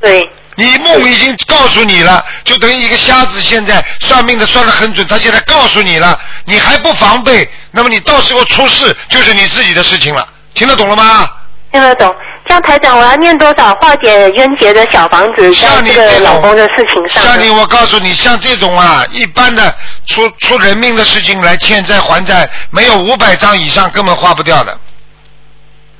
[0.00, 0.22] 对，
[0.54, 11.28] 你梦已经告诉你了，就等于一个瞎子现在算命的算得很准，他现在告诉你了，你还不防备，那么你到时候出事就是你自己的事情了，听得懂了吗？
[11.72, 12.14] 听得懂。
[12.48, 19.74] 像台长，我要念多少化解冤结的小房子，在像你这个老公的事情上像你，我告诉你，像这种啊，一般的
[20.06, 24.78] 出出人命的事情来欠债还债，没有五百张以上根本花不掉的，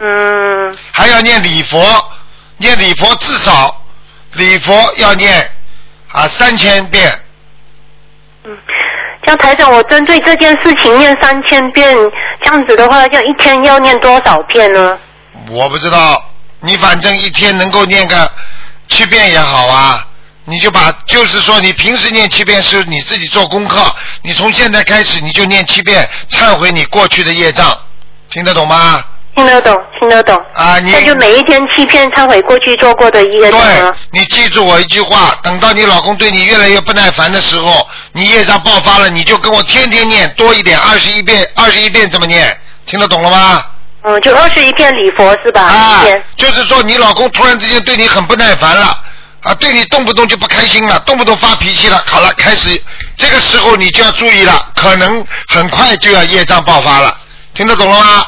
[0.00, 1.78] 嗯，还要念礼佛，
[2.59, 3.82] 念礼佛至少
[4.35, 5.50] 礼佛要念
[6.12, 7.12] 啊三千遍，
[8.44, 8.56] 嗯。
[9.26, 11.96] 像台长，我针对这件事情念三千遍，
[12.44, 14.96] 这样子的话，要一天要念多少遍呢？
[15.50, 16.22] 我不知道，
[16.66, 18.31] 你反正一天能够念个
[18.88, 20.05] 七遍也好啊。
[20.48, 27.76] 你就把，就是说，你平时念七遍是你自己做功课，你从现在开始你就念七遍，忏悔你过去的业障，
[28.31, 29.02] 听得懂吗？
[29.35, 30.40] 听得懂，听得懂。
[30.55, 43.64] 啊，你那就每一天七遍忏悔过去做过的业障对啊。，你记住我一句话，等到你老公对你越来越不耐烦的时候，你业障爆发了，你就跟我天天念多一点，二十一遍，二十一遍这么念，听得懂了吗？
[44.02, 45.62] 嗯，就二十一片礼佛是吧？
[45.62, 46.04] 啊。，
[46.37, 48.98] 就是说你老公突然之间对你很不耐烦了，
[49.42, 52.80] 啊，对你动不动就不开心了，动不动发脾气了，好了，开始
[53.16, 57.16] 这个时候你就要注意了，可能很快就要业障爆发了，
[57.54, 58.26] 听得懂了吗？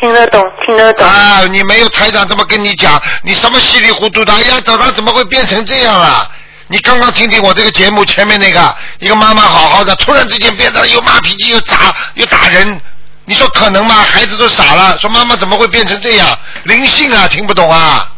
[0.00, 1.04] 听得懂，听得懂。
[1.06, 4.32] 啊，你没有台长这么跟你讲，你什么稀里糊涂的？
[4.32, 6.30] 哎呀，早上怎么会变成这样了？
[6.68, 12.80] 你刚刚听听我这个节目前面那个一个妈妈好好的，突然之间变得又骂脾气又砸又打人，
[13.28, 13.94] 你说可能吗？
[13.94, 16.26] 孩子都傻了，说妈妈怎么会变成这样？
[16.64, 18.10] 灵性啊，听不懂啊？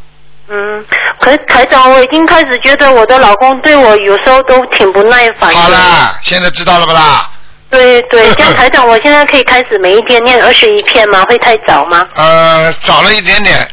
[0.49, 0.85] 嗯，
[1.20, 5.57] 可是台长，我已经开始觉得我的老公对我有时候都挺不耐烦的。
[5.61, 7.29] 好啦，现在知道了不啦？
[7.70, 11.25] 对对， 像台长，我现在可以开始每一天念二十一篇吗？
[11.29, 12.05] 会太早吗？
[12.14, 13.68] 呃，早了一点点。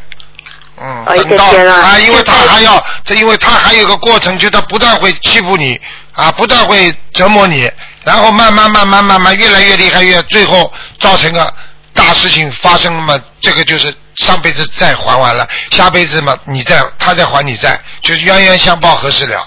[0.80, 5.80] 嗯，啊啊，因为他还要，这因为他还有个过程，就他不但会欺负你
[6.14, 7.70] 啊，不但会折磨你，
[8.08, 11.54] 然后慢慢慢慢慢慢越来越厉害，越最后造成个
[11.94, 19.46] 大事情发生了嘛，这个就是上辈子债还完了，下辈子嘛你再他再还你债，就是冤冤相报何时了，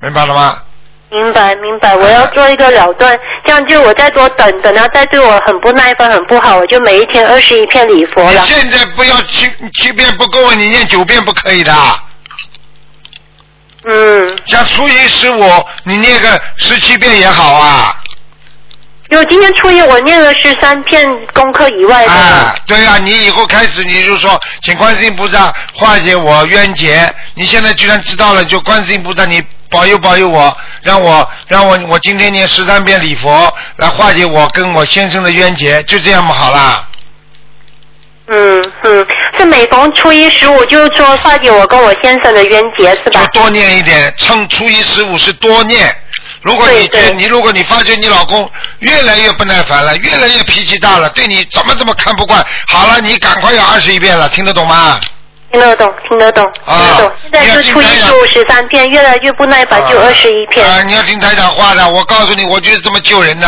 [0.00, 0.58] 明白了吗？
[1.10, 8.46] 明白明白，我要做一个了断，这样就我再多等等他再对我很不耐烦很不好，我就每一天二十一片礼佛了。
[8.46, 11.74] 现在不要七七遍不够，你念九遍不可以的。
[14.46, 17.96] 像初一十五，你念个十七遍也好啊。
[19.08, 22.12] 因为今天初一我念了十三片功课以外的。
[22.12, 27.12] 啊，对呀、你以后开始你就说，请观世音菩萨化解我冤结。
[27.34, 36.86] 你现在居然知道了，就观世音菩萨，你保佑保佑我，让我让我我今天念十三遍礼佛，来化解我跟我先生的冤结，就这样嘛，好啦。
[38.32, 43.26] 嗯嗯，是每逢初一十五就是说化解我跟我先生的冤结是吧？
[43.32, 45.94] 就多念一点，趁初一十五是多念。
[46.42, 54.98] 如果你对对觉你如果你发觉你老公越来越不耐烦了，越来越脾气大了，对你怎么怎么看不惯，好了，你赶快要二十一遍了，听得懂吗？
[55.52, 57.12] 听得懂，听得懂，听啊得懂。
[57.22, 60.64] 现在是初一十五十三片，越来越不耐烦，就二十一片。
[60.64, 63.46] 啊，你要听台长话的，我告诉你，我就是这么救人的。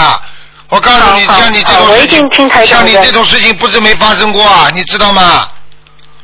[0.72, 2.26] 我告诉你，像你这种事情
[2.66, 5.46] 像你这种事情不是没发生过啊，你知道吗？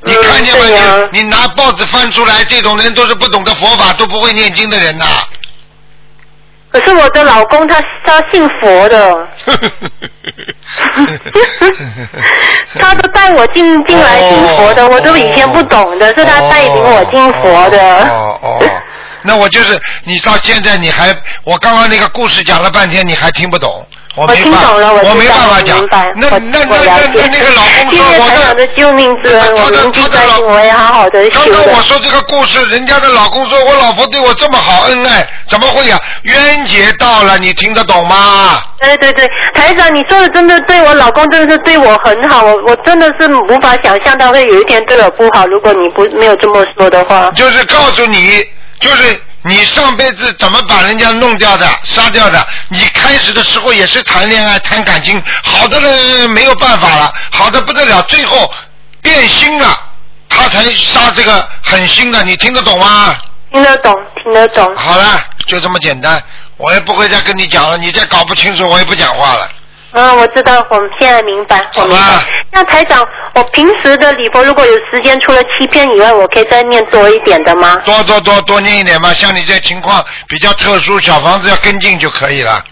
[0.05, 0.61] 你嗯看见吗？
[0.65, 5.05] 对呀你你拿报纸翻出来，这种人都是不懂得佛法，都不会念经的人呐。
[6.71, 9.29] 可是我的老公他他信佛的，
[12.79, 17.79] 他都带我进进来信佛的，哦我都以前不懂的，是他带领我进佛的。
[18.07, 18.71] 哦哦哦，
[19.25, 23.87] 那我就是你到现在你还，我刚刚那个故事讲了半天，你还听不懂，
[24.19, 26.07] 我听懂了，我没办法讲明白。。
[26.17, 28.69] 那那那那那那个老公说我的。
[28.79, 31.83] 救命之恩，我的他的我也好好的修刚刚我。
[31.83, 38.61] 说这个故事，人家的老公说我老婆对我这么好恩爱，怎么会呀、冤结到了，你听得懂吗？
[38.81, 45.47] 对对对，台长，你说的真的对我老公真的是对我很好，我我真的是无法想象他会有一天对我不好。
[45.47, 48.45] 如果你不没有这么说的话，就是告诉你，
[48.81, 52.47] 就是你上辈子怎么把人家弄掉的、杀掉的。
[52.69, 58.53] 你开始的时候也是谈恋爱、谈感情，好的人没有办法了，好的不得了，最后
[59.01, 59.79] 变心了，
[60.29, 63.17] 他才杀这个狠心的，你听得懂吗？
[63.51, 64.77] 听得懂，听得懂。
[64.77, 66.23] 好了，就这么简单，
[66.59, 69.49] 我也不会再跟你讲了，你再搞不清楚，我也不讲话了。
[69.93, 72.25] 嗯，我知道，我们现在明白，我明白。
[72.53, 73.03] 那台长，
[73.35, 77.77] 我平时的礼佛如果有时间，除了七篇以外，我可以再念多一点的吗？
[77.85, 82.63] 多多多多念一点吧，像你这情况比较特殊，小房子要跟进就可以了。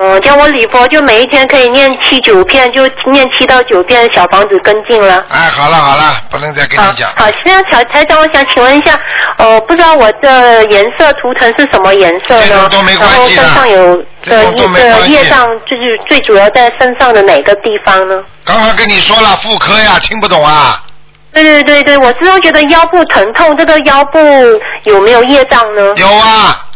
[0.00, 5.24] 嗯，叫我礼佛就每一天可以念七九片，就念七到九遍小房子跟进了。
[5.28, 7.10] 哎，好了好了，不能再跟你讲。
[7.16, 8.96] 好，现在小台长，我想请问一下，
[9.38, 12.96] 呃，不知道我的颜色图腾是什么颜色这呢种都没？
[12.96, 18.22] 关然后身上有这的种都没的关系业障，就是最主要在身上的哪个地方呢？
[18.44, 20.80] 刚刚跟你说了妇科呀，听不懂啊？
[21.32, 24.18] 对对对对，我是觉得腰部疼痛，这个腰部
[24.84, 25.92] 有没有业障呢？
[25.96, 26.66] 有啊。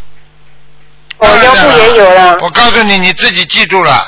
[1.23, 2.39] 哦，腰部也有了。
[2.41, 4.07] 我告诉你，你自己记住了，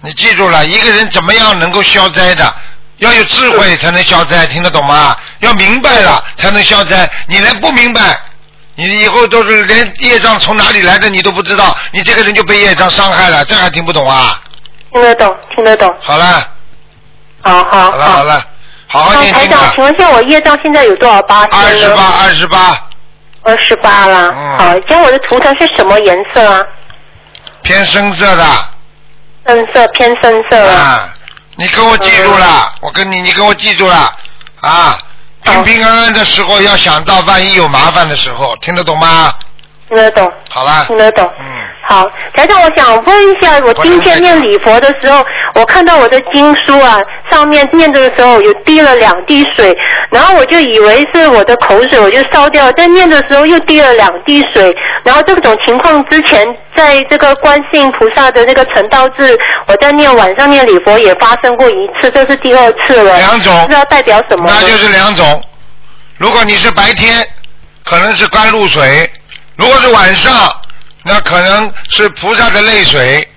[0.00, 2.54] 你记住了，一个人怎么样能够消灾的？
[2.98, 5.16] 要有智慧才能消灾，听得懂吗？
[5.40, 7.10] 要明白了才能消灾。
[7.26, 8.18] 你连不明白，
[8.76, 14.40] 你以后都是连业障从哪里来的你都不知道，你这个人就被业障伤害了，这还听不懂啊？
[14.92, 15.92] 听得懂，听得懂。
[16.00, 16.48] 好了，
[17.42, 18.46] 好好好了，好了，
[18.86, 19.72] 好好念经吧。
[19.74, 21.42] 请问一下，我业障现在有多少八？
[21.50, 22.80] 二十八，二十八，
[23.44, 24.32] 二十八啦。
[24.36, 26.64] 嗯好，像我的图腾是什么颜色啊？
[27.62, 28.44] 偏深色的
[29.46, 30.74] 深色偏深色啊。
[30.74, 31.08] 啊！
[31.56, 34.12] 你跟我记住了，我跟你，你跟我记住了
[34.60, 34.98] 啊！
[35.42, 39.32] 平平安安的时候要想到，万一有麻烦的时候，听得懂吗？
[39.88, 41.30] 听得懂，好了，听得懂。
[41.38, 41.44] 嗯，
[41.86, 45.24] 好，台长，我想问一下，我今天念礼佛的时候，
[45.54, 46.98] 我看到我的经书啊，
[47.30, 49.76] 上面念着的时候有滴了两滴水，
[50.10, 54.74] 然后我就以为是我的口水，我就烧掉，但念的时候又滴了两滴水，
[55.04, 64.44] 然后这种情况之前，在这个观世音菩萨的那个成道志，我在念晚上念礼佛也发生过一次，这是第二次了，两种不知道代表什么？
[64.46, 65.42] 那就是两种。
[66.16, 67.26] 如果你是白天，
[67.84, 68.82] 可能是甘露水；
[69.56, 70.32] 如果是晚上，
[71.04, 73.28] 那可能是菩萨的泪水。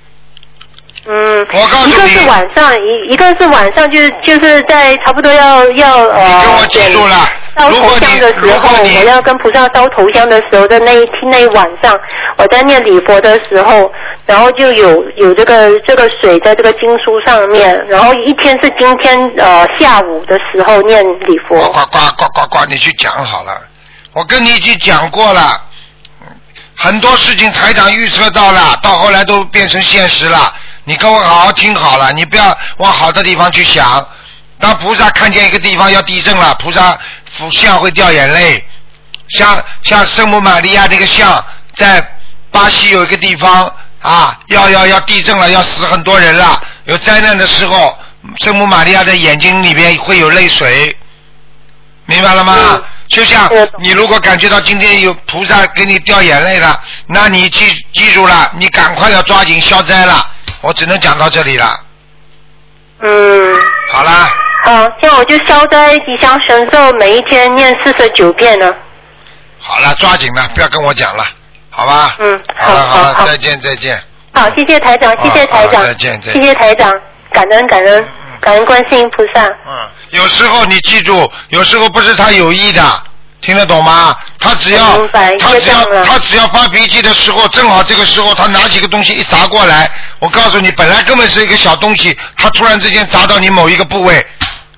[1.09, 1.91] 嗯，我告诉你。
[1.91, 7.29] 一个是晚上，一一个是晚上，就是就是在差不多要要呃，你跟我记住了。
[7.57, 11.97] 烧头香的时候，你我要跟菩萨烧头香的时候的那一天那一晚上，
[12.37, 13.91] 我在念礼佛的时候，
[14.25, 23.51] 然后就有有这个这个水在这个经书上面，然后一天是今天呃下午的时候念礼呱佛，呱呱呱呱呱，你去讲好了。
[24.13, 25.59] 我跟你已经讲过了，
[26.79, 30.53] 很多事情台长预测到了，到后来都变成现实了。
[30.83, 34.07] 你跟我好好听好了，你不要往好的地方去想。
[34.59, 36.97] 当菩萨看见一个地方要地震了，菩萨
[37.31, 38.63] 佛像会掉眼泪。
[39.29, 41.43] 像像圣母玛利亚这个像，
[41.75, 42.01] 在
[42.51, 43.71] 巴西有一个地方
[44.01, 47.97] 啊，要要要地震了，要死很多人了，有灾难的时候，
[48.37, 50.95] 圣母玛利亚的眼睛里边会有泪水，
[52.05, 52.55] 明白了吗？
[53.07, 60.31] 就像嗯你如果感觉到今天有菩萨给你掉眼泪了，那你记记住了，你赶快要抓紧消灾了。
[60.61, 61.79] 我只能讲到这里了，
[63.01, 63.55] 嗯。
[63.89, 64.29] 好啦，
[64.65, 68.73] 好，这样我就消灾吉祥神咒，每一天念四十九遍呢。
[69.59, 71.23] 好了，抓紧了，不要跟我讲了，
[71.69, 72.15] 好吧？
[72.19, 74.01] 嗯好了了，好了好再见再见。
[74.33, 76.91] 好，谢谢台长，谢谢台长，再见再见谢谢台长，
[77.31, 78.05] 感恩感恩
[78.41, 79.45] 感恩观世音菩萨。
[79.45, 82.81] 嗯，有时候你记住，有时候不是他有意的，
[83.41, 84.15] 听得懂吗？
[84.39, 94.25] 他只要他只要他只要发脾气的时候，正好这个时候他拿起个东西一砸过来，我告诉你，本来根本是一个小东西，他突然之间砸到你某一个部位，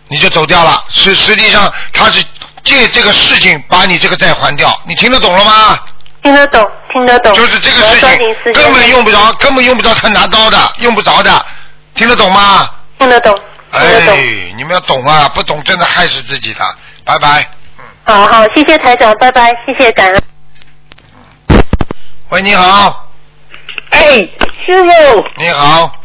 [0.07, 0.83] 你就走掉了。
[0.89, 2.23] 实实际上他是
[2.63, 5.79] 借这个事情把你这个债还掉，你听得懂了吗？
[6.21, 7.33] 听得懂，听得懂。
[7.33, 11.45] 就是这个事情根本用不着，根本用不着他拿刀的，用不着的，
[11.95, 12.69] 听得懂吗？
[12.97, 13.33] 听得懂。
[13.71, 16.59] 哎，你们要懂啊，不懂真的害死自己的。
[17.05, 17.47] 拜拜。
[18.03, 20.23] 好好，谢谢台长，拜拜，谢谢感恩。
[22.29, 23.07] 喂，你好，
[23.91, 24.17] 哎，
[24.65, 25.95] 师傅，你好，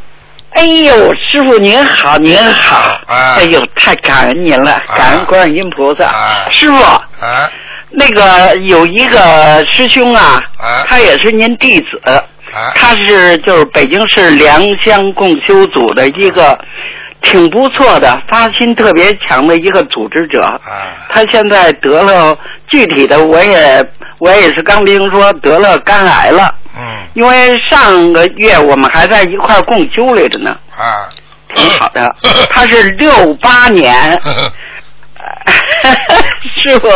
[0.51, 3.37] 哎呦，师傅您好，您好，啊。
[3.39, 6.07] 哎呦，太感恩您了，感恩观世音菩萨。
[6.07, 6.49] 啊。
[6.51, 7.51] 师傅，啊。
[7.91, 10.85] 那个有一个师兄啊，啊。
[10.87, 12.23] 他也是您弟子，啊。
[12.75, 16.59] 他是就是北京市良乡共修组的一个
[17.25, 20.43] 挺不错的、发心特别强的一个组织者。
[20.43, 20.61] 啊
[21.09, 22.37] 他现在得了，
[22.71, 23.85] 具体的我也
[24.19, 26.55] 我也是刚听说得了肝癌了。
[26.77, 26.83] 嗯
[27.15, 31.09] 因为上个月我们还在一块儿共修来着呢，啊，
[31.57, 32.15] 挺好的。
[32.51, 33.95] 他是六八年，
[36.59, 36.89] 师傅，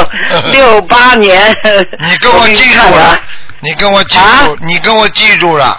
[0.50, 1.56] 六八年。
[2.00, 3.20] 你跟我记住了
[3.60, 5.76] 你跟我记啊住，你跟我记住了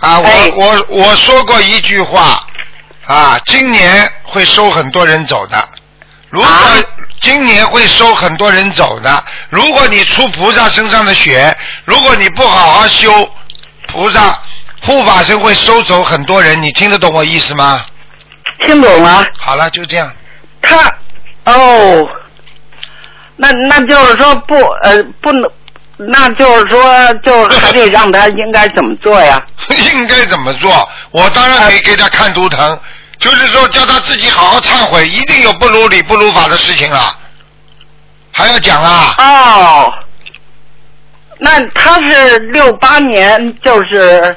[0.00, 0.18] 啊！
[0.18, 2.44] 我哎我我说过一句话
[3.10, 5.68] 啊，今年会收很多人走的。
[6.28, 6.76] 如果啊
[7.20, 11.52] 今年会收很多人走的，如果你出菩萨身上的血，
[11.84, 13.28] 如果你不好好修，
[13.88, 14.38] 菩萨
[14.82, 16.62] 护法神会收走很多人。
[16.62, 17.84] 你听得懂我意思吗？
[18.60, 19.24] 听懂了？
[19.38, 20.08] 好了，就这样。
[20.62, 20.76] 他
[21.46, 22.06] 哦，
[23.34, 24.54] 那那就是说不
[24.84, 25.50] 呃不能，
[25.96, 29.42] 那就是说，就还得让他应该怎么做呀？
[29.94, 30.88] 应该怎么做？
[31.10, 32.80] 我当然可以给他看图腾，
[33.20, 37.16] 就是说叫他自己好好忏悔，一定有不如理不如法的事情了，
[38.32, 39.14] 还要讲啊？
[39.18, 39.92] 哦，
[41.38, 44.36] 那他是六八年，就是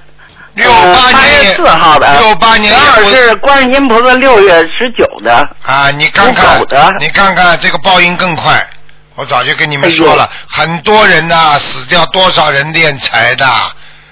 [0.56, 5.34] 六八年四号的，六八年二是观世音菩萨六月十九的。
[5.66, 6.62] 啊，你看看
[7.00, 8.68] 你看看这个报应更快。
[9.16, 13.46] 我早就跟你们说了，很多人呐、死掉多少人敛财的，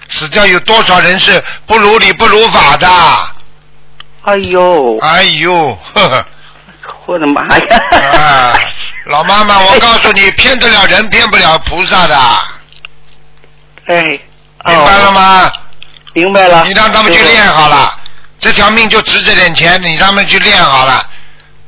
[0.10, 2.88] 死掉有多少人是不如理不如法的。
[4.24, 6.26] 哎呦，哎呦，呵呵，
[7.06, 7.82] 我的妈呀！
[7.92, 8.54] 啊，
[9.06, 12.18] 老妈妈，我告诉你，骗得了人，骗不了菩萨的，
[13.88, 14.04] 哎，
[14.66, 15.48] 明白了吗？
[15.48, 15.52] 哦
[16.14, 16.66] 明白了。
[16.66, 17.98] 你让他们去练好了，
[18.38, 21.08] 这条命就值这点钱，你让他们去练好了，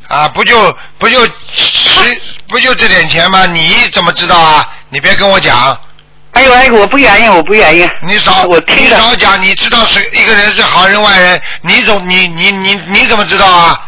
[0.10, 1.26] 啊，不就不就
[1.56, 3.46] 十不就这点钱吗？
[3.46, 4.70] 你怎么知道啊？
[4.90, 5.80] 你别跟我讲，
[6.34, 7.88] 哎呦哎，我不愿意，我不愿意。
[8.02, 13.80] 你少我听你着少讲，你知道谁一个人是好人坏人，你总你你你你怎么知道啊？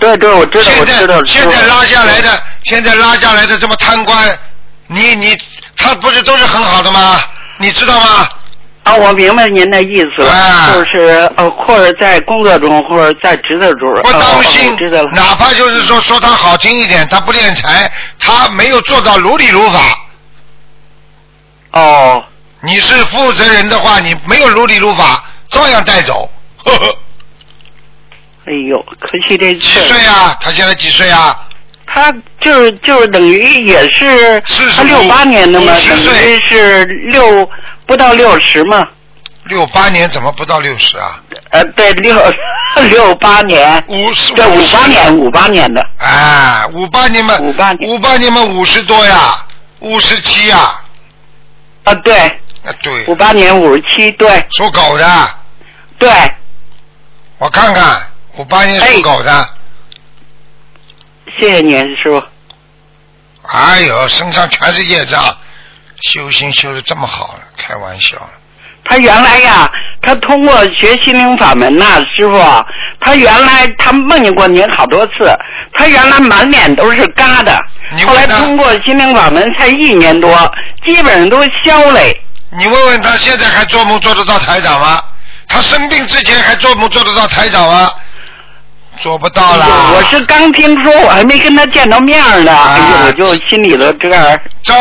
[0.00, 1.20] 对对，我知道，我现知道。
[1.20, 4.38] 在现在拉下来的，现在拉下来的这么贪官，
[4.86, 5.36] 你你
[5.76, 7.20] 他不是都是很好的吗？
[7.58, 8.28] 你知道吗？
[8.84, 13.92] 啊，我明白您的意思了，啊就是呃，或者在工作中，或者在职责中。
[14.02, 15.10] 不当哦心我知道了。
[15.14, 19.80] 哪怕就是说说他好听一点，他不敛财，他没有做到如理如法。
[21.72, 22.22] 哦，
[22.60, 26.30] 你是负责人的话，你没有如理如法，照样带走。
[26.64, 26.96] 呵 呵
[28.44, 30.36] 哎呦，可惜这几岁啊？
[30.40, 31.46] 他现在几岁啊？
[31.86, 34.42] 他就是就是等于也是
[34.76, 37.48] 他六八年的嘛，50等岁于是六
[37.86, 38.82] 不到六十嘛。
[39.44, 41.20] 六八年怎么不到六十啊？
[41.50, 42.16] 呃，对，六
[42.90, 45.84] 六八年，五十对，五八年，五八年的。
[45.98, 49.44] 哎，五八年嘛，五八年五八年嘛，五十多呀，
[49.80, 50.80] 五十七呀，
[51.84, 53.06] 啊，对，啊对。
[53.06, 54.28] 五，八年五十七，对。
[54.56, 55.34] 属狗的，
[55.98, 56.10] 对，
[57.38, 59.48] 我看看，五八年属狗的，
[61.38, 62.22] 谢谢您，师傅。
[63.48, 65.36] 哎呦，身上全是业障，
[66.12, 68.16] 修行修的这么好了，开玩笑。
[68.84, 69.70] 他原来呀，
[70.02, 72.38] 他通过学心灵法门呐、师傅，
[73.00, 75.32] 他原来他梦见过您好多次，
[75.74, 77.58] 他原来满脸都是疙瘩，
[78.06, 80.30] 后来通过心灵法门才一年多，
[80.84, 82.20] 基本上都消嘞。
[82.58, 85.00] 你问问他现在还做梦做得到台长吗？
[85.48, 87.90] 他生病之前还做梦做得到台长吗？
[89.00, 89.66] 做不到啦。
[89.94, 94.38] 我是刚听说，我还没跟他见到面呢，啊哎呦，我就心里头这样。
[94.62, 94.74] 招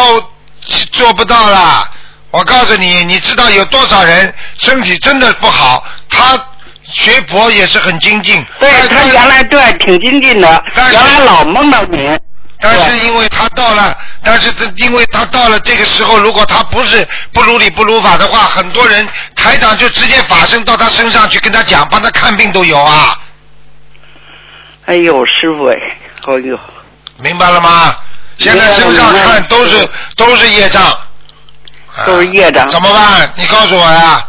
[0.92, 1.90] 做不到啦。
[2.32, 6.40] 我告诉你，你知道有多少人身体真的不好，他
[6.88, 8.44] 学佛也是很精进。
[8.60, 12.18] 对他原来对挺精进的，但是原来老梦到您。
[12.64, 23.18] 但是因为他到了，但是这因为他到了这个时候，如果他不是不如理不如法的话，很多人台长就直接法身到他身上去跟他讲，帮他看病都有啊，
[24.86, 25.76] 哎呦，师傅哎，
[26.28, 26.60] 哎呦，
[27.18, 27.96] 明白了吗？
[28.38, 30.98] 现在身上看都是都是业障，
[32.06, 33.32] 都是业障啊怎么办？
[33.36, 34.28] 你告诉我呀。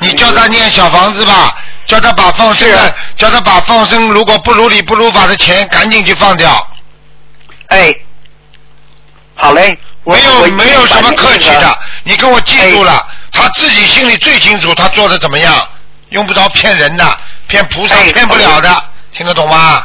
[0.00, 6.64] 你叫他念小房子吧，叫他把放生的，叫他把放生如果不如理不如法的钱赶紧去放掉，
[7.66, 7.92] 哎，
[9.34, 15.52] 好嘞，我没有没有什么客气的那个，你跟我记住了，他自己心里最清楚他做的怎么样，
[16.10, 17.04] 用不着骗人的，
[17.48, 18.70] 骗菩萨哎骗不了的，
[19.12, 19.84] 听得懂吗？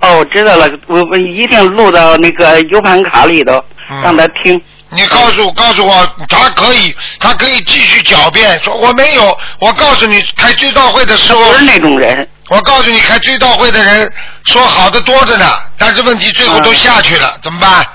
[0.00, 4.60] 哦，我知道了，我我一定录到那个 U 盘卡里头，嗯让他听。
[4.94, 9.36] 你告诉告诉我，他可以，他可以继续狡辩，说我没有。
[9.58, 14.12] 我告诉你，开追悼会的时候不，是那种人，我告诉你，开追悼会的人
[14.44, 15.46] 说好的多着呢，
[15.78, 17.86] 但是问题最后都下去了，怎么办？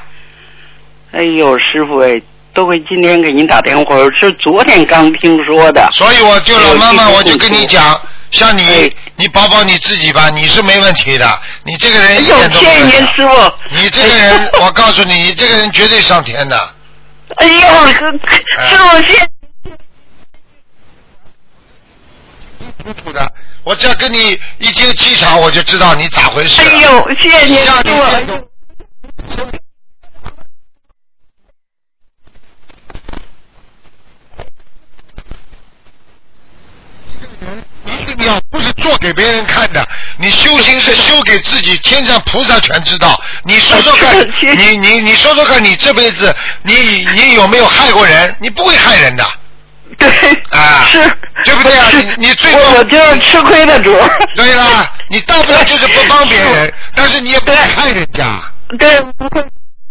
[1.11, 2.09] 哎呦，师傅哎，
[2.53, 5.87] 都会今天给您打电话，是昨天刚听说的。
[5.91, 7.99] 所以我就老妈妈，哎我就跟你讲，
[8.31, 13.07] 像你哎，你保保你自己吧，你是没问题的，你这个哎人一，点都谢谢您。
[13.15, 13.51] 师傅。
[13.69, 16.73] 你这个人， 我告诉你，你这个人绝对上天的。
[17.35, 19.29] 哎呦，师傅谢。
[22.77, 26.61] 普普的，我只要跟你一进机场，我就知道你咋回事。
[26.61, 27.83] 哎呦，谢谢您，师像
[28.25, 29.51] 你。
[37.87, 39.85] 种一定要不是做给别人看的，
[40.17, 43.19] 你修行是修给自己，天上菩萨全知道。
[43.43, 44.15] 你说说看
[44.57, 48.35] 你你你说说看，你这辈子你你有没有害过人？
[48.39, 49.25] 你不会害人的。
[49.97, 50.07] 对，
[50.51, 50.99] 啊是，
[51.45, 53.97] 对不对啊你你最多我我就是吃亏的主。
[54.35, 58.41] 对啦，你大不了就是不帮别人， 但是你也不会害人家。
[58.77, 59.43] 对，不会。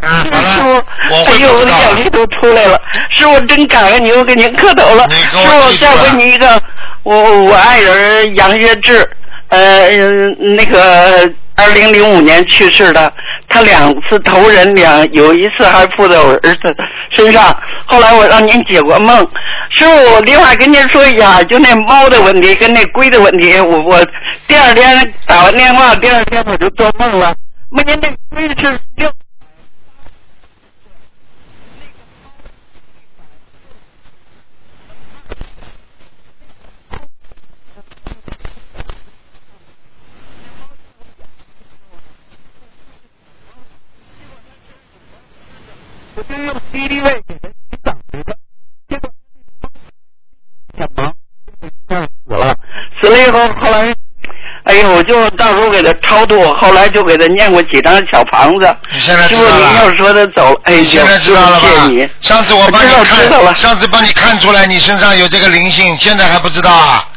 [0.07, 0.71] 师了，傅，
[1.11, 2.81] 我哎呦，我的眼泪都出来了。
[3.11, 5.07] 师傅真感恩您，我给您磕头了。
[5.09, 6.61] 你师傅，再问您一个，
[7.03, 9.09] 我我爱人杨月志，
[9.49, 9.89] 呃，
[10.57, 13.13] 那个二零零五年去世的，
[13.49, 16.75] 他两次投人两，有一次还附在我儿子
[17.11, 17.57] 身上。
[17.87, 19.19] 后来我让您解过梦，
[19.71, 24.05] 师傅，我另外跟您说一下，就那猫的问题跟那龟的问题，我我
[24.49, 27.35] 第二天打完电话，第二天我就做梦了，
[27.71, 29.11] 梦见那龟是六。
[46.29, 48.37] 我就用敌敌畏给它洗澡去了，
[48.89, 49.11] 结果
[50.77, 51.13] 小猫
[52.27, 52.57] 死了，
[53.01, 53.95] 死了以后，后来，
[54.65, 58.77] 哎呦，我就到时候给他超度，后来就给他念过几张小房子。
[58.93, 62.13] 你现在知道了要说他走，哎现在知道了谢谢你吧？
[62.21, 67.09] 上次我帮你看，上次帮你看出来你身上有这个灵性，现在还不知道啊？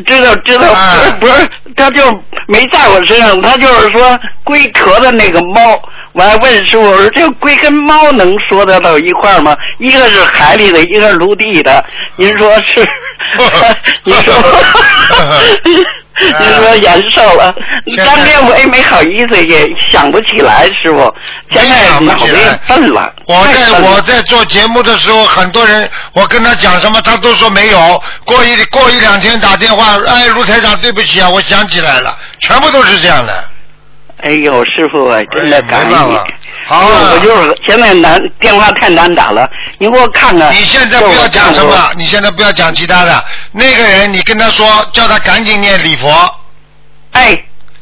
[0.00, 2.02] 知道知道，啊不是不是，他就
[2.48, 5.80] 没在我身上，他就是说龟壳的那个猫。
[6.14, 9.56] 我还问师傅，我说这龟跟猫能说得到一块儿吗？
[9.78, 11.82] 一个是海里的，一个是陆地的，
[12.16, 12.86] 您说是？
[14.04, 14.34] 您说？
[16.20, 17.54] 您 说延寿了
[18.04, 21.12] 当天我也没好意思，也想不起来，师傅。
[21.50, 23.12] 现在脑子也笨了。
[23.26, 28.02] 我在我在做节目的时候，很多人我跟他讲什么，他都说没有。
[28.24, 33.44] 过一过一两天打电话，哎，卢台长，对不起啊，我想起来了，全部都是这样的。
[34.22, 36.18] 哎呦，师傅啊，真的哎感恩你。
[36.64, 39.48] 好啊我就是现在难电话太难打了，
[39.78, 40.52] 你给我看看。
[40.52, 43.24] 你现在不要讲什么，你现在不要讲其他的。
[43.50, 46.08] 那个人，你跟他说，叫他赶紧念礼佛，
[47.12, 47.36] 哎，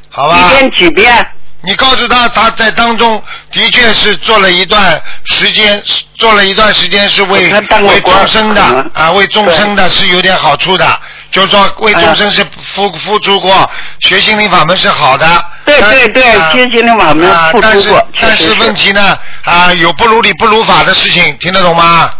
[0.09, 0.51] 好吧？
[0.53, 1.14] 一天几遍？
[1.62, 3.22] 你告诉他，他在当中
[3.53, 5.82] 的确是做了一段时间，
[6.16, 10.86] 做了一段时间是为为众生的嗯啊，为众生的是有点好处的，
[11.31, 13.70] 就是说为众生是付付出过，
[14.01, 15.45] 学心灵法门是好的。
[15.64, 22.12] 对对对啊学心灵法门啊但是付出过确但是问题呢啊，有不如理不如法的事情，听得懂吗？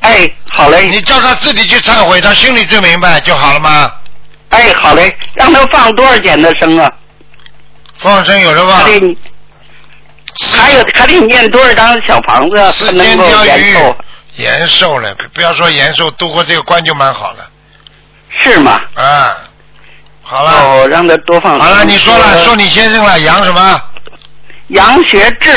[0.00, 0.86] 哎，好嘞。
[0.86, 3.92] 你叫他自己去忏悔，他心里最明白就好了吗？
[4.50, 6.90] 哎，好嘞，让他放多少钱的生啊？
[7.98, 10.72] 放生有的吧还？
[10.72, 13.96] 有还得念多少张小房子世才能够间钓鱼延寿？
[14.36, 17.48] 延寿了，不要说延寿，度过这个关就蛮好了。
[18.38, 18.80] 是吗？
[18.94, 19.36] 啊，
[20.22, 21.58] 好了，哦，让他多放。
[21.58, 23.80] 好了，你说了，说你先生了，杨什么？
[24.68, 25.50] 杨学志，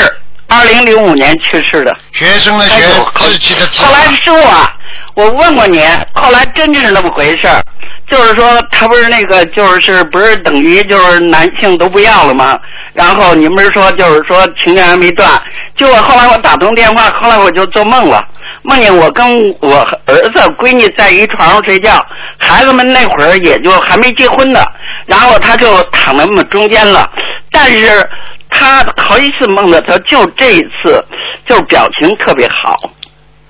[0.48, 1.96] 二零零五年去世的。
[2.12, 3.82] 学生的学哎呦，志气的志。
[3.82, 4.72] 后来师傅啊，
[5.14, 7.62] 我问过您，后来真是那么回事儿，
[8.08, 12.56] 就是说他不是那个，就是不是等于就是男性都不要了吗？
[12.92, 15.30] 然后你们说就是说情缘还没断，
[15.76, 18.26] 结果后来我打通电话，后来我就做梦了。
[18.62, 19.26] 梦见我跟
[19.60, 22.04] 我儿子、闺女在一床上睡觉，
[22.38, 24.62] 孩子们那会儿也就还没结婚呢，
[25.06, 27.08] 然后他就躺在我们中间了，
[27.50, 28.08] 但是
[28.50, 31.04] 他好几次梦到他，就这一次
[31.46, 32.76] 就是表情特别好，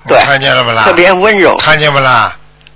[0.07, 0.85] 对看见了不啦？
[0.85, 1.55] 特别温柔。
[1.57, 2.35] 看见不啦？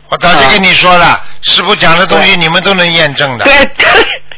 [0.10, 3.46] 我早就跟你说了，师傅讲的东西你们都能验证的。
[3.46, 3.88] 对对，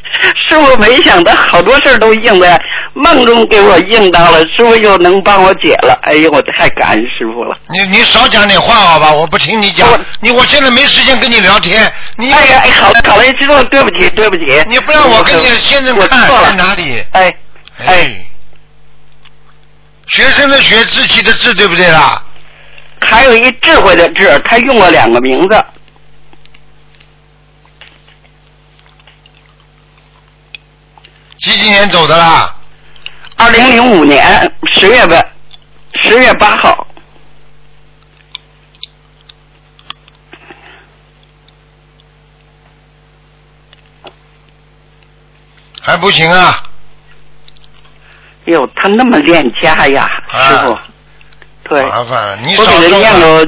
[0.48, 2.60] 师傅没想到好多事儿都应在
[2.94, 7.56] 梦中给我应到了，师傅又能帮我解了，哎呦，我太感恩师傅了。
[7.68, 9.12] 你你少讲点话好吧？
[9.12, 11.90] 我不听你讲我，你我现在没时间跟你聊天。
[12.16, 14.62] 你哎呀，哎，好了，好嘞，师傅，对不起，对不起。
[14.68, 17.04] 你不让我跟你先生我看错了在哪里？
[17.12, 17.32] 哎
[17.86, 18.24] 哎，
[20.08, 22.22] 学生的学，志气的志，对不对啦？
[23.00, 25.64] 还有一智慧的智，他用了两个名字。
[31.40, 32.54] 几几年走的啦？
[33.36, 35.24] 二零零五年十月份，
[36.02, 36.86] 十月八号。
[45.80, 46.62] 还不行啊！
[48.46, 50.78] 哎呦，他那么恋家呀，啊师傅。
[51.68, 53.46] 对，麻烦了，你少说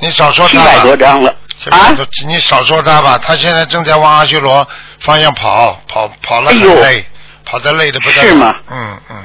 [0.00, 0.58] 你少说七。
[0.58, 1.30] 百多张了
[1.70, 1.94] 啊！
[2.26, 4.66] 你少说他吧，他现在正在往阿修罗
[4.98, 7.06] 方向跑，跑跑了很累，
[7.52, 8.28] 跑得累的不得了。
[8.28, 9.16] 是吗嗯嗯，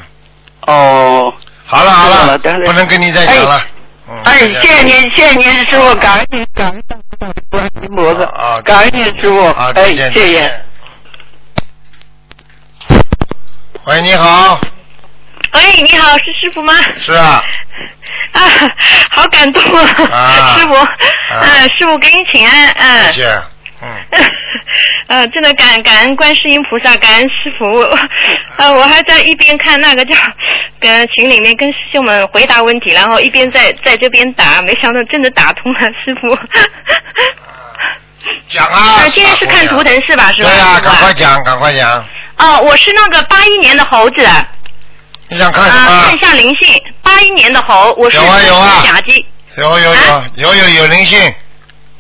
[0.68, 1.34] 哦，
[1.66, 3.62] 好了好了不能跟你再讲了。
[4.10, 9.96] 嗯哎，谢谢您，谢谢您，师傅，感恩您，感恩大慈大悲观世音菩萨，啊，感恩您，师傅，啊，哎。
[9.96, 10.66] 谢谢。
[13.86, 14.60] 喂，你好，
[15.52, 16.74] 哎，你好，是师傅吗？
[17.00, 17.42] 是啊，
[18.34, 18.42] 啊，
[19.12, 19.88] 好感动啊！
[20.12, 20.98] 啊师傅，啊
[21.30, 23.14] 嗯，师傅给你请安，嗯。
[23.14, 23.42] 谢谢，
[23.82, 23.90] 嗯，
[25.08, 27.66] 呃，真的感感恩观世音菩萨，感恩师傅。
[27.66, 28.00] 我
[28.58, 30.16] 呃，我还在一边看那个叫
[30.80, 36.38] 跟群里面跟师兄们回答问题，然后一边在在这边打，没想到真的打通了，师傅。
[38.50, 39.02] 讲啊！
[39.06, 40.32] 呃今天是看图腾是吧？
[40.34, 40.50] 是吧？
[40.50, 42.04] 对啊、赶快讲，赶快讲。
[42.38, 44.28] 哦，我是那个八一年的猴子。
[45.30, 46.04] 你想看什啊，么？
[46.06, 46.82] 看一下灵性。
[47.04, 49.26] 八一年的猴，我是有啊有啊甲鸡。
[49.58, 51.20] 有有有有有有灵性，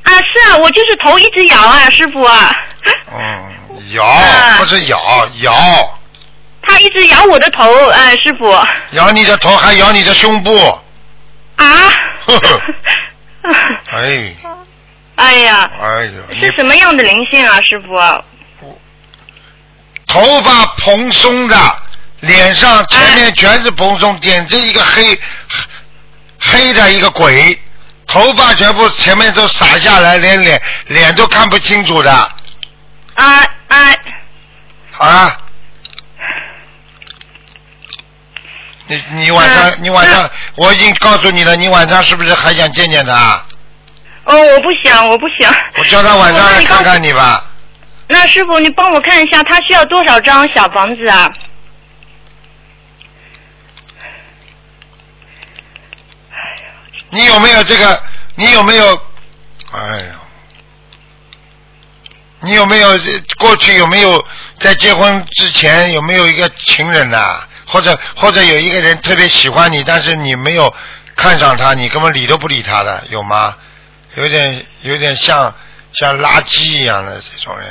[0.08, 2.56] 啊，是啊，我就是头一直摇啊，师傅啊，
[3.14, 6.00] 嗯，摇啊不是咬摇，
[6.62, 8.50] 他一直摇我的头，哎、师傅。
[8.92, 10.58] 摇你的头还摇你的胸部，
[11.58, 11.66] 啊。
[12.26, 12.62] 呵 呵，
[13.92, 14.36] 哎
[15.16, 17.96] 哎呀，哎呀，是什么样的灵性啊，师傅？
[20.08, 21.56] 头发蓬松的，
[22.22, 25.20] 脸上前面全是蓬松，点着一个黑
[26.40, 27.60] 黑的一个鬼，
[28.08, 32.12] 头发全部前面都洒下来，连脸脸都看不清楚的。
[32.12, 33.96] 啊啊，
[34.92, 35.38] 好了，
[38.88, 43.44] 你你晚上、你晚上我已经告诉你了，你晚上是不是还想见见他？
[44.24, 45.54] 哦，我不想，我不想。
[45.78, 47.44] 我叫他晚上来看看你吧。
[48.08, 51.32] 那师傅，你帮我看一下，他需要多少张小房子啊？
[57.18, 58.04] 你有没有这个？
[58.36, 59.02] 你有没有？
[59.72, 60.20] 哎呀，
[62.42, 62.90] 你有没有
[63.40, 64.24] 过去有没有
[64.60, 70.72] 在结婚之前有没有一个情人呐、或者或者有一个人特别喜欢你，但是你没有
[71.16, 73.58] 看上他，你根本理都不理他的，有吗？
[74.16, 75.54] 有点有点像
[75.94, 77.68] 像垃圾一样的这种人，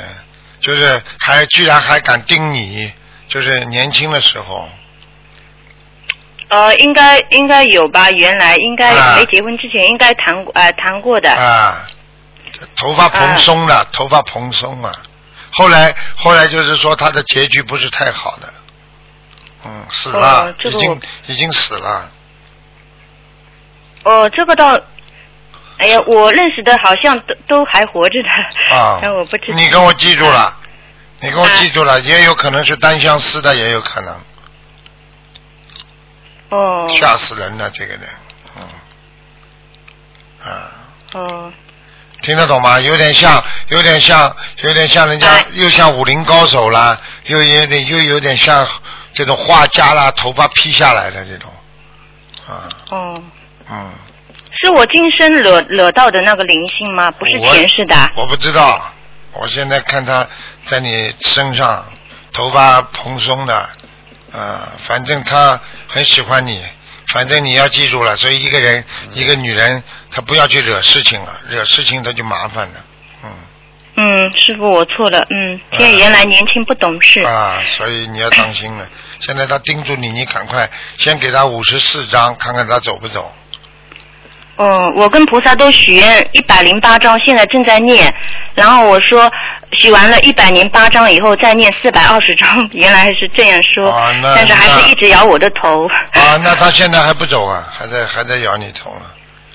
[0.59, 2.91] 就是还居然还敢盯你，
[3.29, 4.69] 就是年轻的时候。
[6.49, 11.31] 呃，应该应该有吧，原来应该啊没结婚之前应该谈过呃谈过的。
[11.31, 11.85] 啊，
[12.75, 14.91] 头发蓬松了，头发蓬松啊。
[15.51, 18.53] 后来后来就是说他的结局不是太好的，
[19.65, 22.09] 嗯，死了，哦这个已经已经死了。
[24.03, 24.79] 哦，这个倒，
[25.79, 28.75] 哎呀，我认识的好像都都还活着的。
[28.75, 29.57] 啊 但我不知道。
[29.57, 30.55] 你跟我记住了，
[31.19, 34.15] 你跟我记住了，也有可能是单相思的，也有可能，
[36.49, 36.87] 哦。
[36.89, 38.01] 吓死人了，这个人，
[38.55, 38.63] 嗯，
[40.43, 40.71] 啊。
[41.13, 41.53] 哦。
[42.23, 42.79] 听得懂吗？
[42.79, 48.67] 有点像，有点像，有点像人家，又像武林高手啦，又有点，又有点像
[49.13, 51.49] 这种画家啦，头发披下来的这种，
[52.47, 53.23] 啊，哦，
[53.69, 53.91] 嗯，
[54.59, 57.11] 是我今生惹惹到的那个灵性吗？
[57.11, 57.95] 不是前世的。
[58.15, 58.91] 我不知道，
[59.33, 60.27] 我现在看他
[60.65, 61.85] 在你身上，
[62.33, 63.69] 头发蓬松的，
[64.31, 66.61] 啊，反正他很喜欢你，
[67.13, 72.83] 反正你要记住了，所以一个人，一个女人，她不要去惹事情了，惹事情她就麻烦了。
[73.23, 73.31] 嗯，
[73.95, 75.25] 嗯师傅，我错了。
[75.29, 77.21] 嗯，天原来年轻不懂事。
[77.21, 78.87] 啊，所以你要当心了。
[79.21, 83.33] 现在他叮嘱你，你赶快先给他五十四张，看看他走不走。
[84.57, 88.13] 哦，我跟菩萨都许愿一百零八章，现在正在念。
[88.55, 89.31] 然后我说
[89.73, 93.91] 许完了一百零八章以后再念四百二十章，原来是这样说。
[93.91, 95.85] 啊那但是还是一直咬我的头。
[96.13, 99.05] 啊，那他现在还不走啊，还在还在咬你头呢。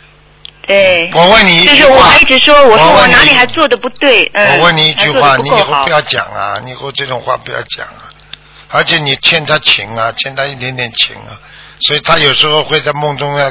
[0.67, 1.11] 对。
[1.15, 4.59] 我问你一句就是我还一直说，我说我哪里还做的不对，嗯。
[4.59, 8.13] 我问你一句话，你以后不要讲啊，你以后这种话不要讲啊，
[8.69, 11.41] 而且你欠他情啊，欠他一点点情啊，
[11.87, 13.51] 所以他有时候会在梦中要，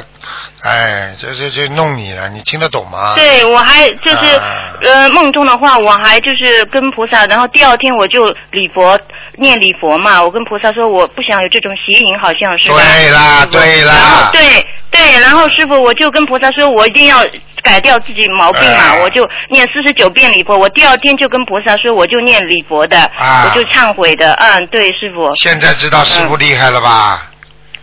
[0.62, 3.14] 哎，就就就弄你了，你听得懂吗？
[3.16, 8.98] 对，我还就是、啊呃梦中的话，我还就是跟菩萨，然后第二天我就礼佛
[9.36, 12.76] 念礼佛嘛，我跟菩萨说我不想有这种邪淫，好像是吧？
[12.76, 17.18] 对啦，对然后啦，对对，然后师傅我就跟菩萨说，我一定要
[17.62, 20.56] 改掉自己毛病嘛，哎我就念四十九遍礼佛。
[20.56, 24.32] 我第二天就跟菩萨说，我就念礼佛的，啊我就忏悔的。
[24.34, 25.34] 嗯，对，师傅。
[25.36, 27.22] 现在知道师傅厉害了吧？
[27.24, 27.31] 嗯，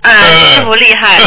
[0.03, 1.19] 师傅厉害。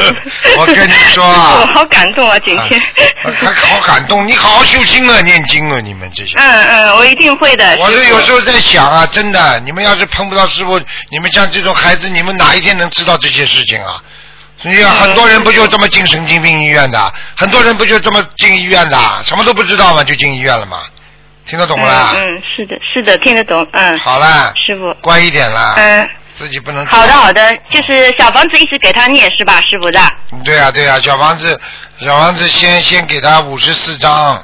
[0.56, 2.80] 我跟你说啊 我好感动啊，今天。
[3.22, 6.34] 还好感动，你好好修心啊，念经啊，你们这些。
[6.36, 7.76] 嗯嗯，我一定会的。
[7.78, 10.78] 我是有时候在想啊，真的，你们要是碰不到师傅，
[11.10, 14.02] 你们像这种孩子，你们哪一天能知道这些事情啊？
[14.62, 20.78] 你看很多人不就这么进神经病医院的，很多人不就这么进医院的，什么都不知道嘛，就进医院了嘛，
[21.46, 22.12] 听得懂不啦？
[22.14, 23.66] 嗯嗯，是的，是的，听得懂。
[23.72, 23.98] 嗯。
[23.98, 24.94] 好了，师傅。
[25.02, 26.08] 乖一点啦，嗯。
[26.34, 26.84] 自己不能。
[26.86, 30.00] 好的好的，就是小房子一直给他念是吧，师傅的？
[30.44, 31.58] 对呀、对呀、小房子，
[32.00, 34.34] 小房子先先给他五十四张，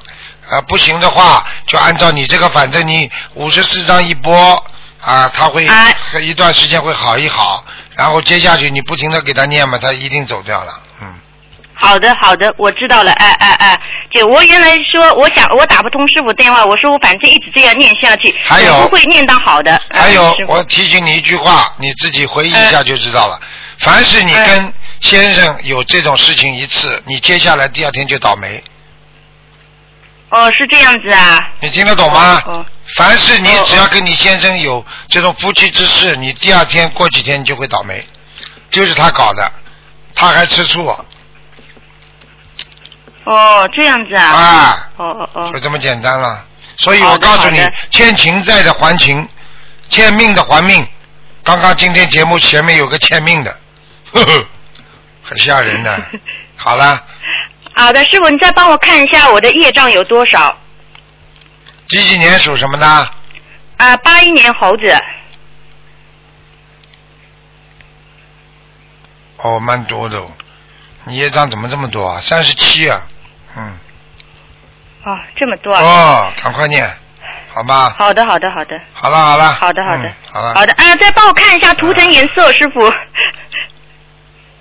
[0.49, 4.65] 啊，不行的话就按照你这个，反正你五十四张一波，
[5.01, 5.69] 啊，他会、
[6.21, 7.65] 一段时间会好一好，
[7.97, 10.90] 然后接下去你不停的给他念嘛，他一定走掉了，嗯。
[11.81, 13.11] 好的，好的，我知道了。
[13.13, 13.81] 哎哎哎，
[14.13, 19.75] 就我原来说，我想我打不通师傅电话，我说我反正一直这样念下去，还有不会念到好的。
[19.89, 23.41] 哎还有我提醒你一句话，你自己回忆一下就知道了。
[23.79, 28.63] 凡是你跟先生有这种事情一次，你接下来第二天就倒霉。
[30.29, 31.49] 哦，是这样子啊。
[31.61, 32.43] 你听得懂吗？
[32.47, 32.65] 哦
[32.97, 38.05] 凡是你只要跟你先生有这种夫妻之事，你第二天过几天你就会倒霉，
[38.69, 39.53] 就是他搞的，
[40.13, 40.85] 他还吃醋
[43.25, 44.25] 哦，这样子啊。
[44.25, 45.61] 啊，哦哦哦就。
[45.61, 46.45] 这么简单了。
[46.79, 47.61] 所以我告诉你，
[47.91, 49.29] 欠情债的还情，
[49.91, 50.87] 欠命的还命。
[51.43, 53.55] 刚刚今天节目前面有个欠命的，
[54.13, 54.47] 呵呵，
[55.23, 56.03] 很吓人的。
[56.57, 57.03] 好了，
[57.75, 60.57] 好的，师傅，你再帮我看一下我的业障有多少？
[61.89, 62.87] 几几年属什么的？
[63.77, 64.97] 啊，八一年猴子。
[69.39, 70.31] 哦，蛮多的哦。
[71.11, 72.21] 你业障怎么这么多啊？
[72.21, 73.03] 三十七啊，
[73.57, 73.79] 嗯。
[75.05, 75.83] 哦，这么多啊。
[75.83, 76.89] 哦，赶快念，
[77.53, 77.93] 好吧？
[77.99, 78.81] 好的，好的，好的。
[78.93, 79.53] 好了好了。
[79.55, 80.55] 好的，好的嗯，好了。
[80.55, 82.81] 好的，啊，再帮我看一下图腾颜色，师傅。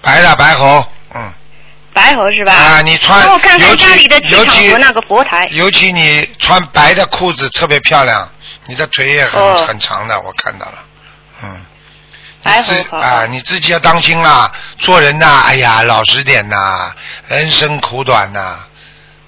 [0.02, 0.84] 白的白猴，
[1.14, 1.32] 嗯。
[1.93, 2.52] 白猴是吧？
[2.52, 5.47] 啊，你穿，帮我看看家里的气尤其场和那个佛台。
[5.52, 8.28] 尤其你穿白的裤子特别漂亮，
[8.66, 10.84] 你的腿也很、哦很长的，我看到了，
[11.43, 11.66] 嗯。
[12.43, 16.91] 白你自猴好啊，你自己要当心啦，做人呐，哎呀，老实点呐，
[17.27, 18.59] 人生苦短呐。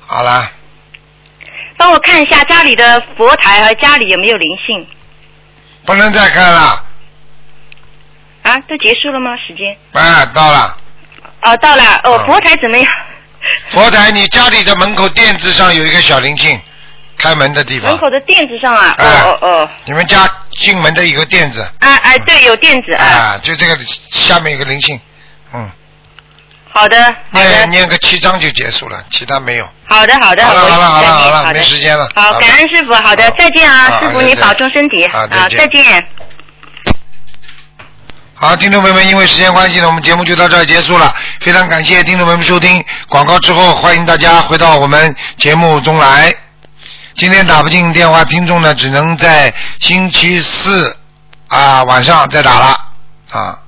[0.08, 0.50] 好啦，
[1.78, 4.88] 帮我看一下家里的佛台和家里有没有灵性
[5.86, 6.84] 不能再看了，
[8.44, 8.58] 啊？
[8.68, 9.32] 都结束了吗？
[9.38, 9.78] 时间？
[9.94, 10.78] 啊，到了。
[11.44, 11.84] 哦，到了。
[12.04, 12.88] 哦，嗯佛台怎么样？
[13.70, 16.62] 佛台，你家里的门口垫子上有一个小灵性，
[17.22, 17.92] 开门的地方。
[17.92, 18.96] 门口的垫子上啊？
[18.98, 19.70] 哦哎哦哦。
[19.86, 23.04] 你们家进门的有个垫子，啊啊，对，有垫子啊。
[23.06, 23.78] 啊，就这个
[24.12, 25.00] 下面有个灵性，
[25.54, 25.70] 嗯，
[26.74, 29.70] 好的，好念的，念个七章就结束了，其他没有。
[29.88, 30.44] 好的，好的。
[30.44, 32.10] 好了好了好了好了，没时间了。
[32.16, 36.04] 好，感恩师傅，好的，再见啊，师傅你保重身体啊，啊，再见。
[38.34, 41.14] 好，听众朋友们，因为时间关系呢，我们节目就到这儿结束了。
[41.42, 46.34] 非常感谢听众朋友们收听广告之后，欢迎大家回到我们节目中来。
[47.22, 50.98] 今天打不进电话，听众呢只能在星期四
[51.50, 52.76] 啊晚上再打了
[53.32, 53.60] 啊。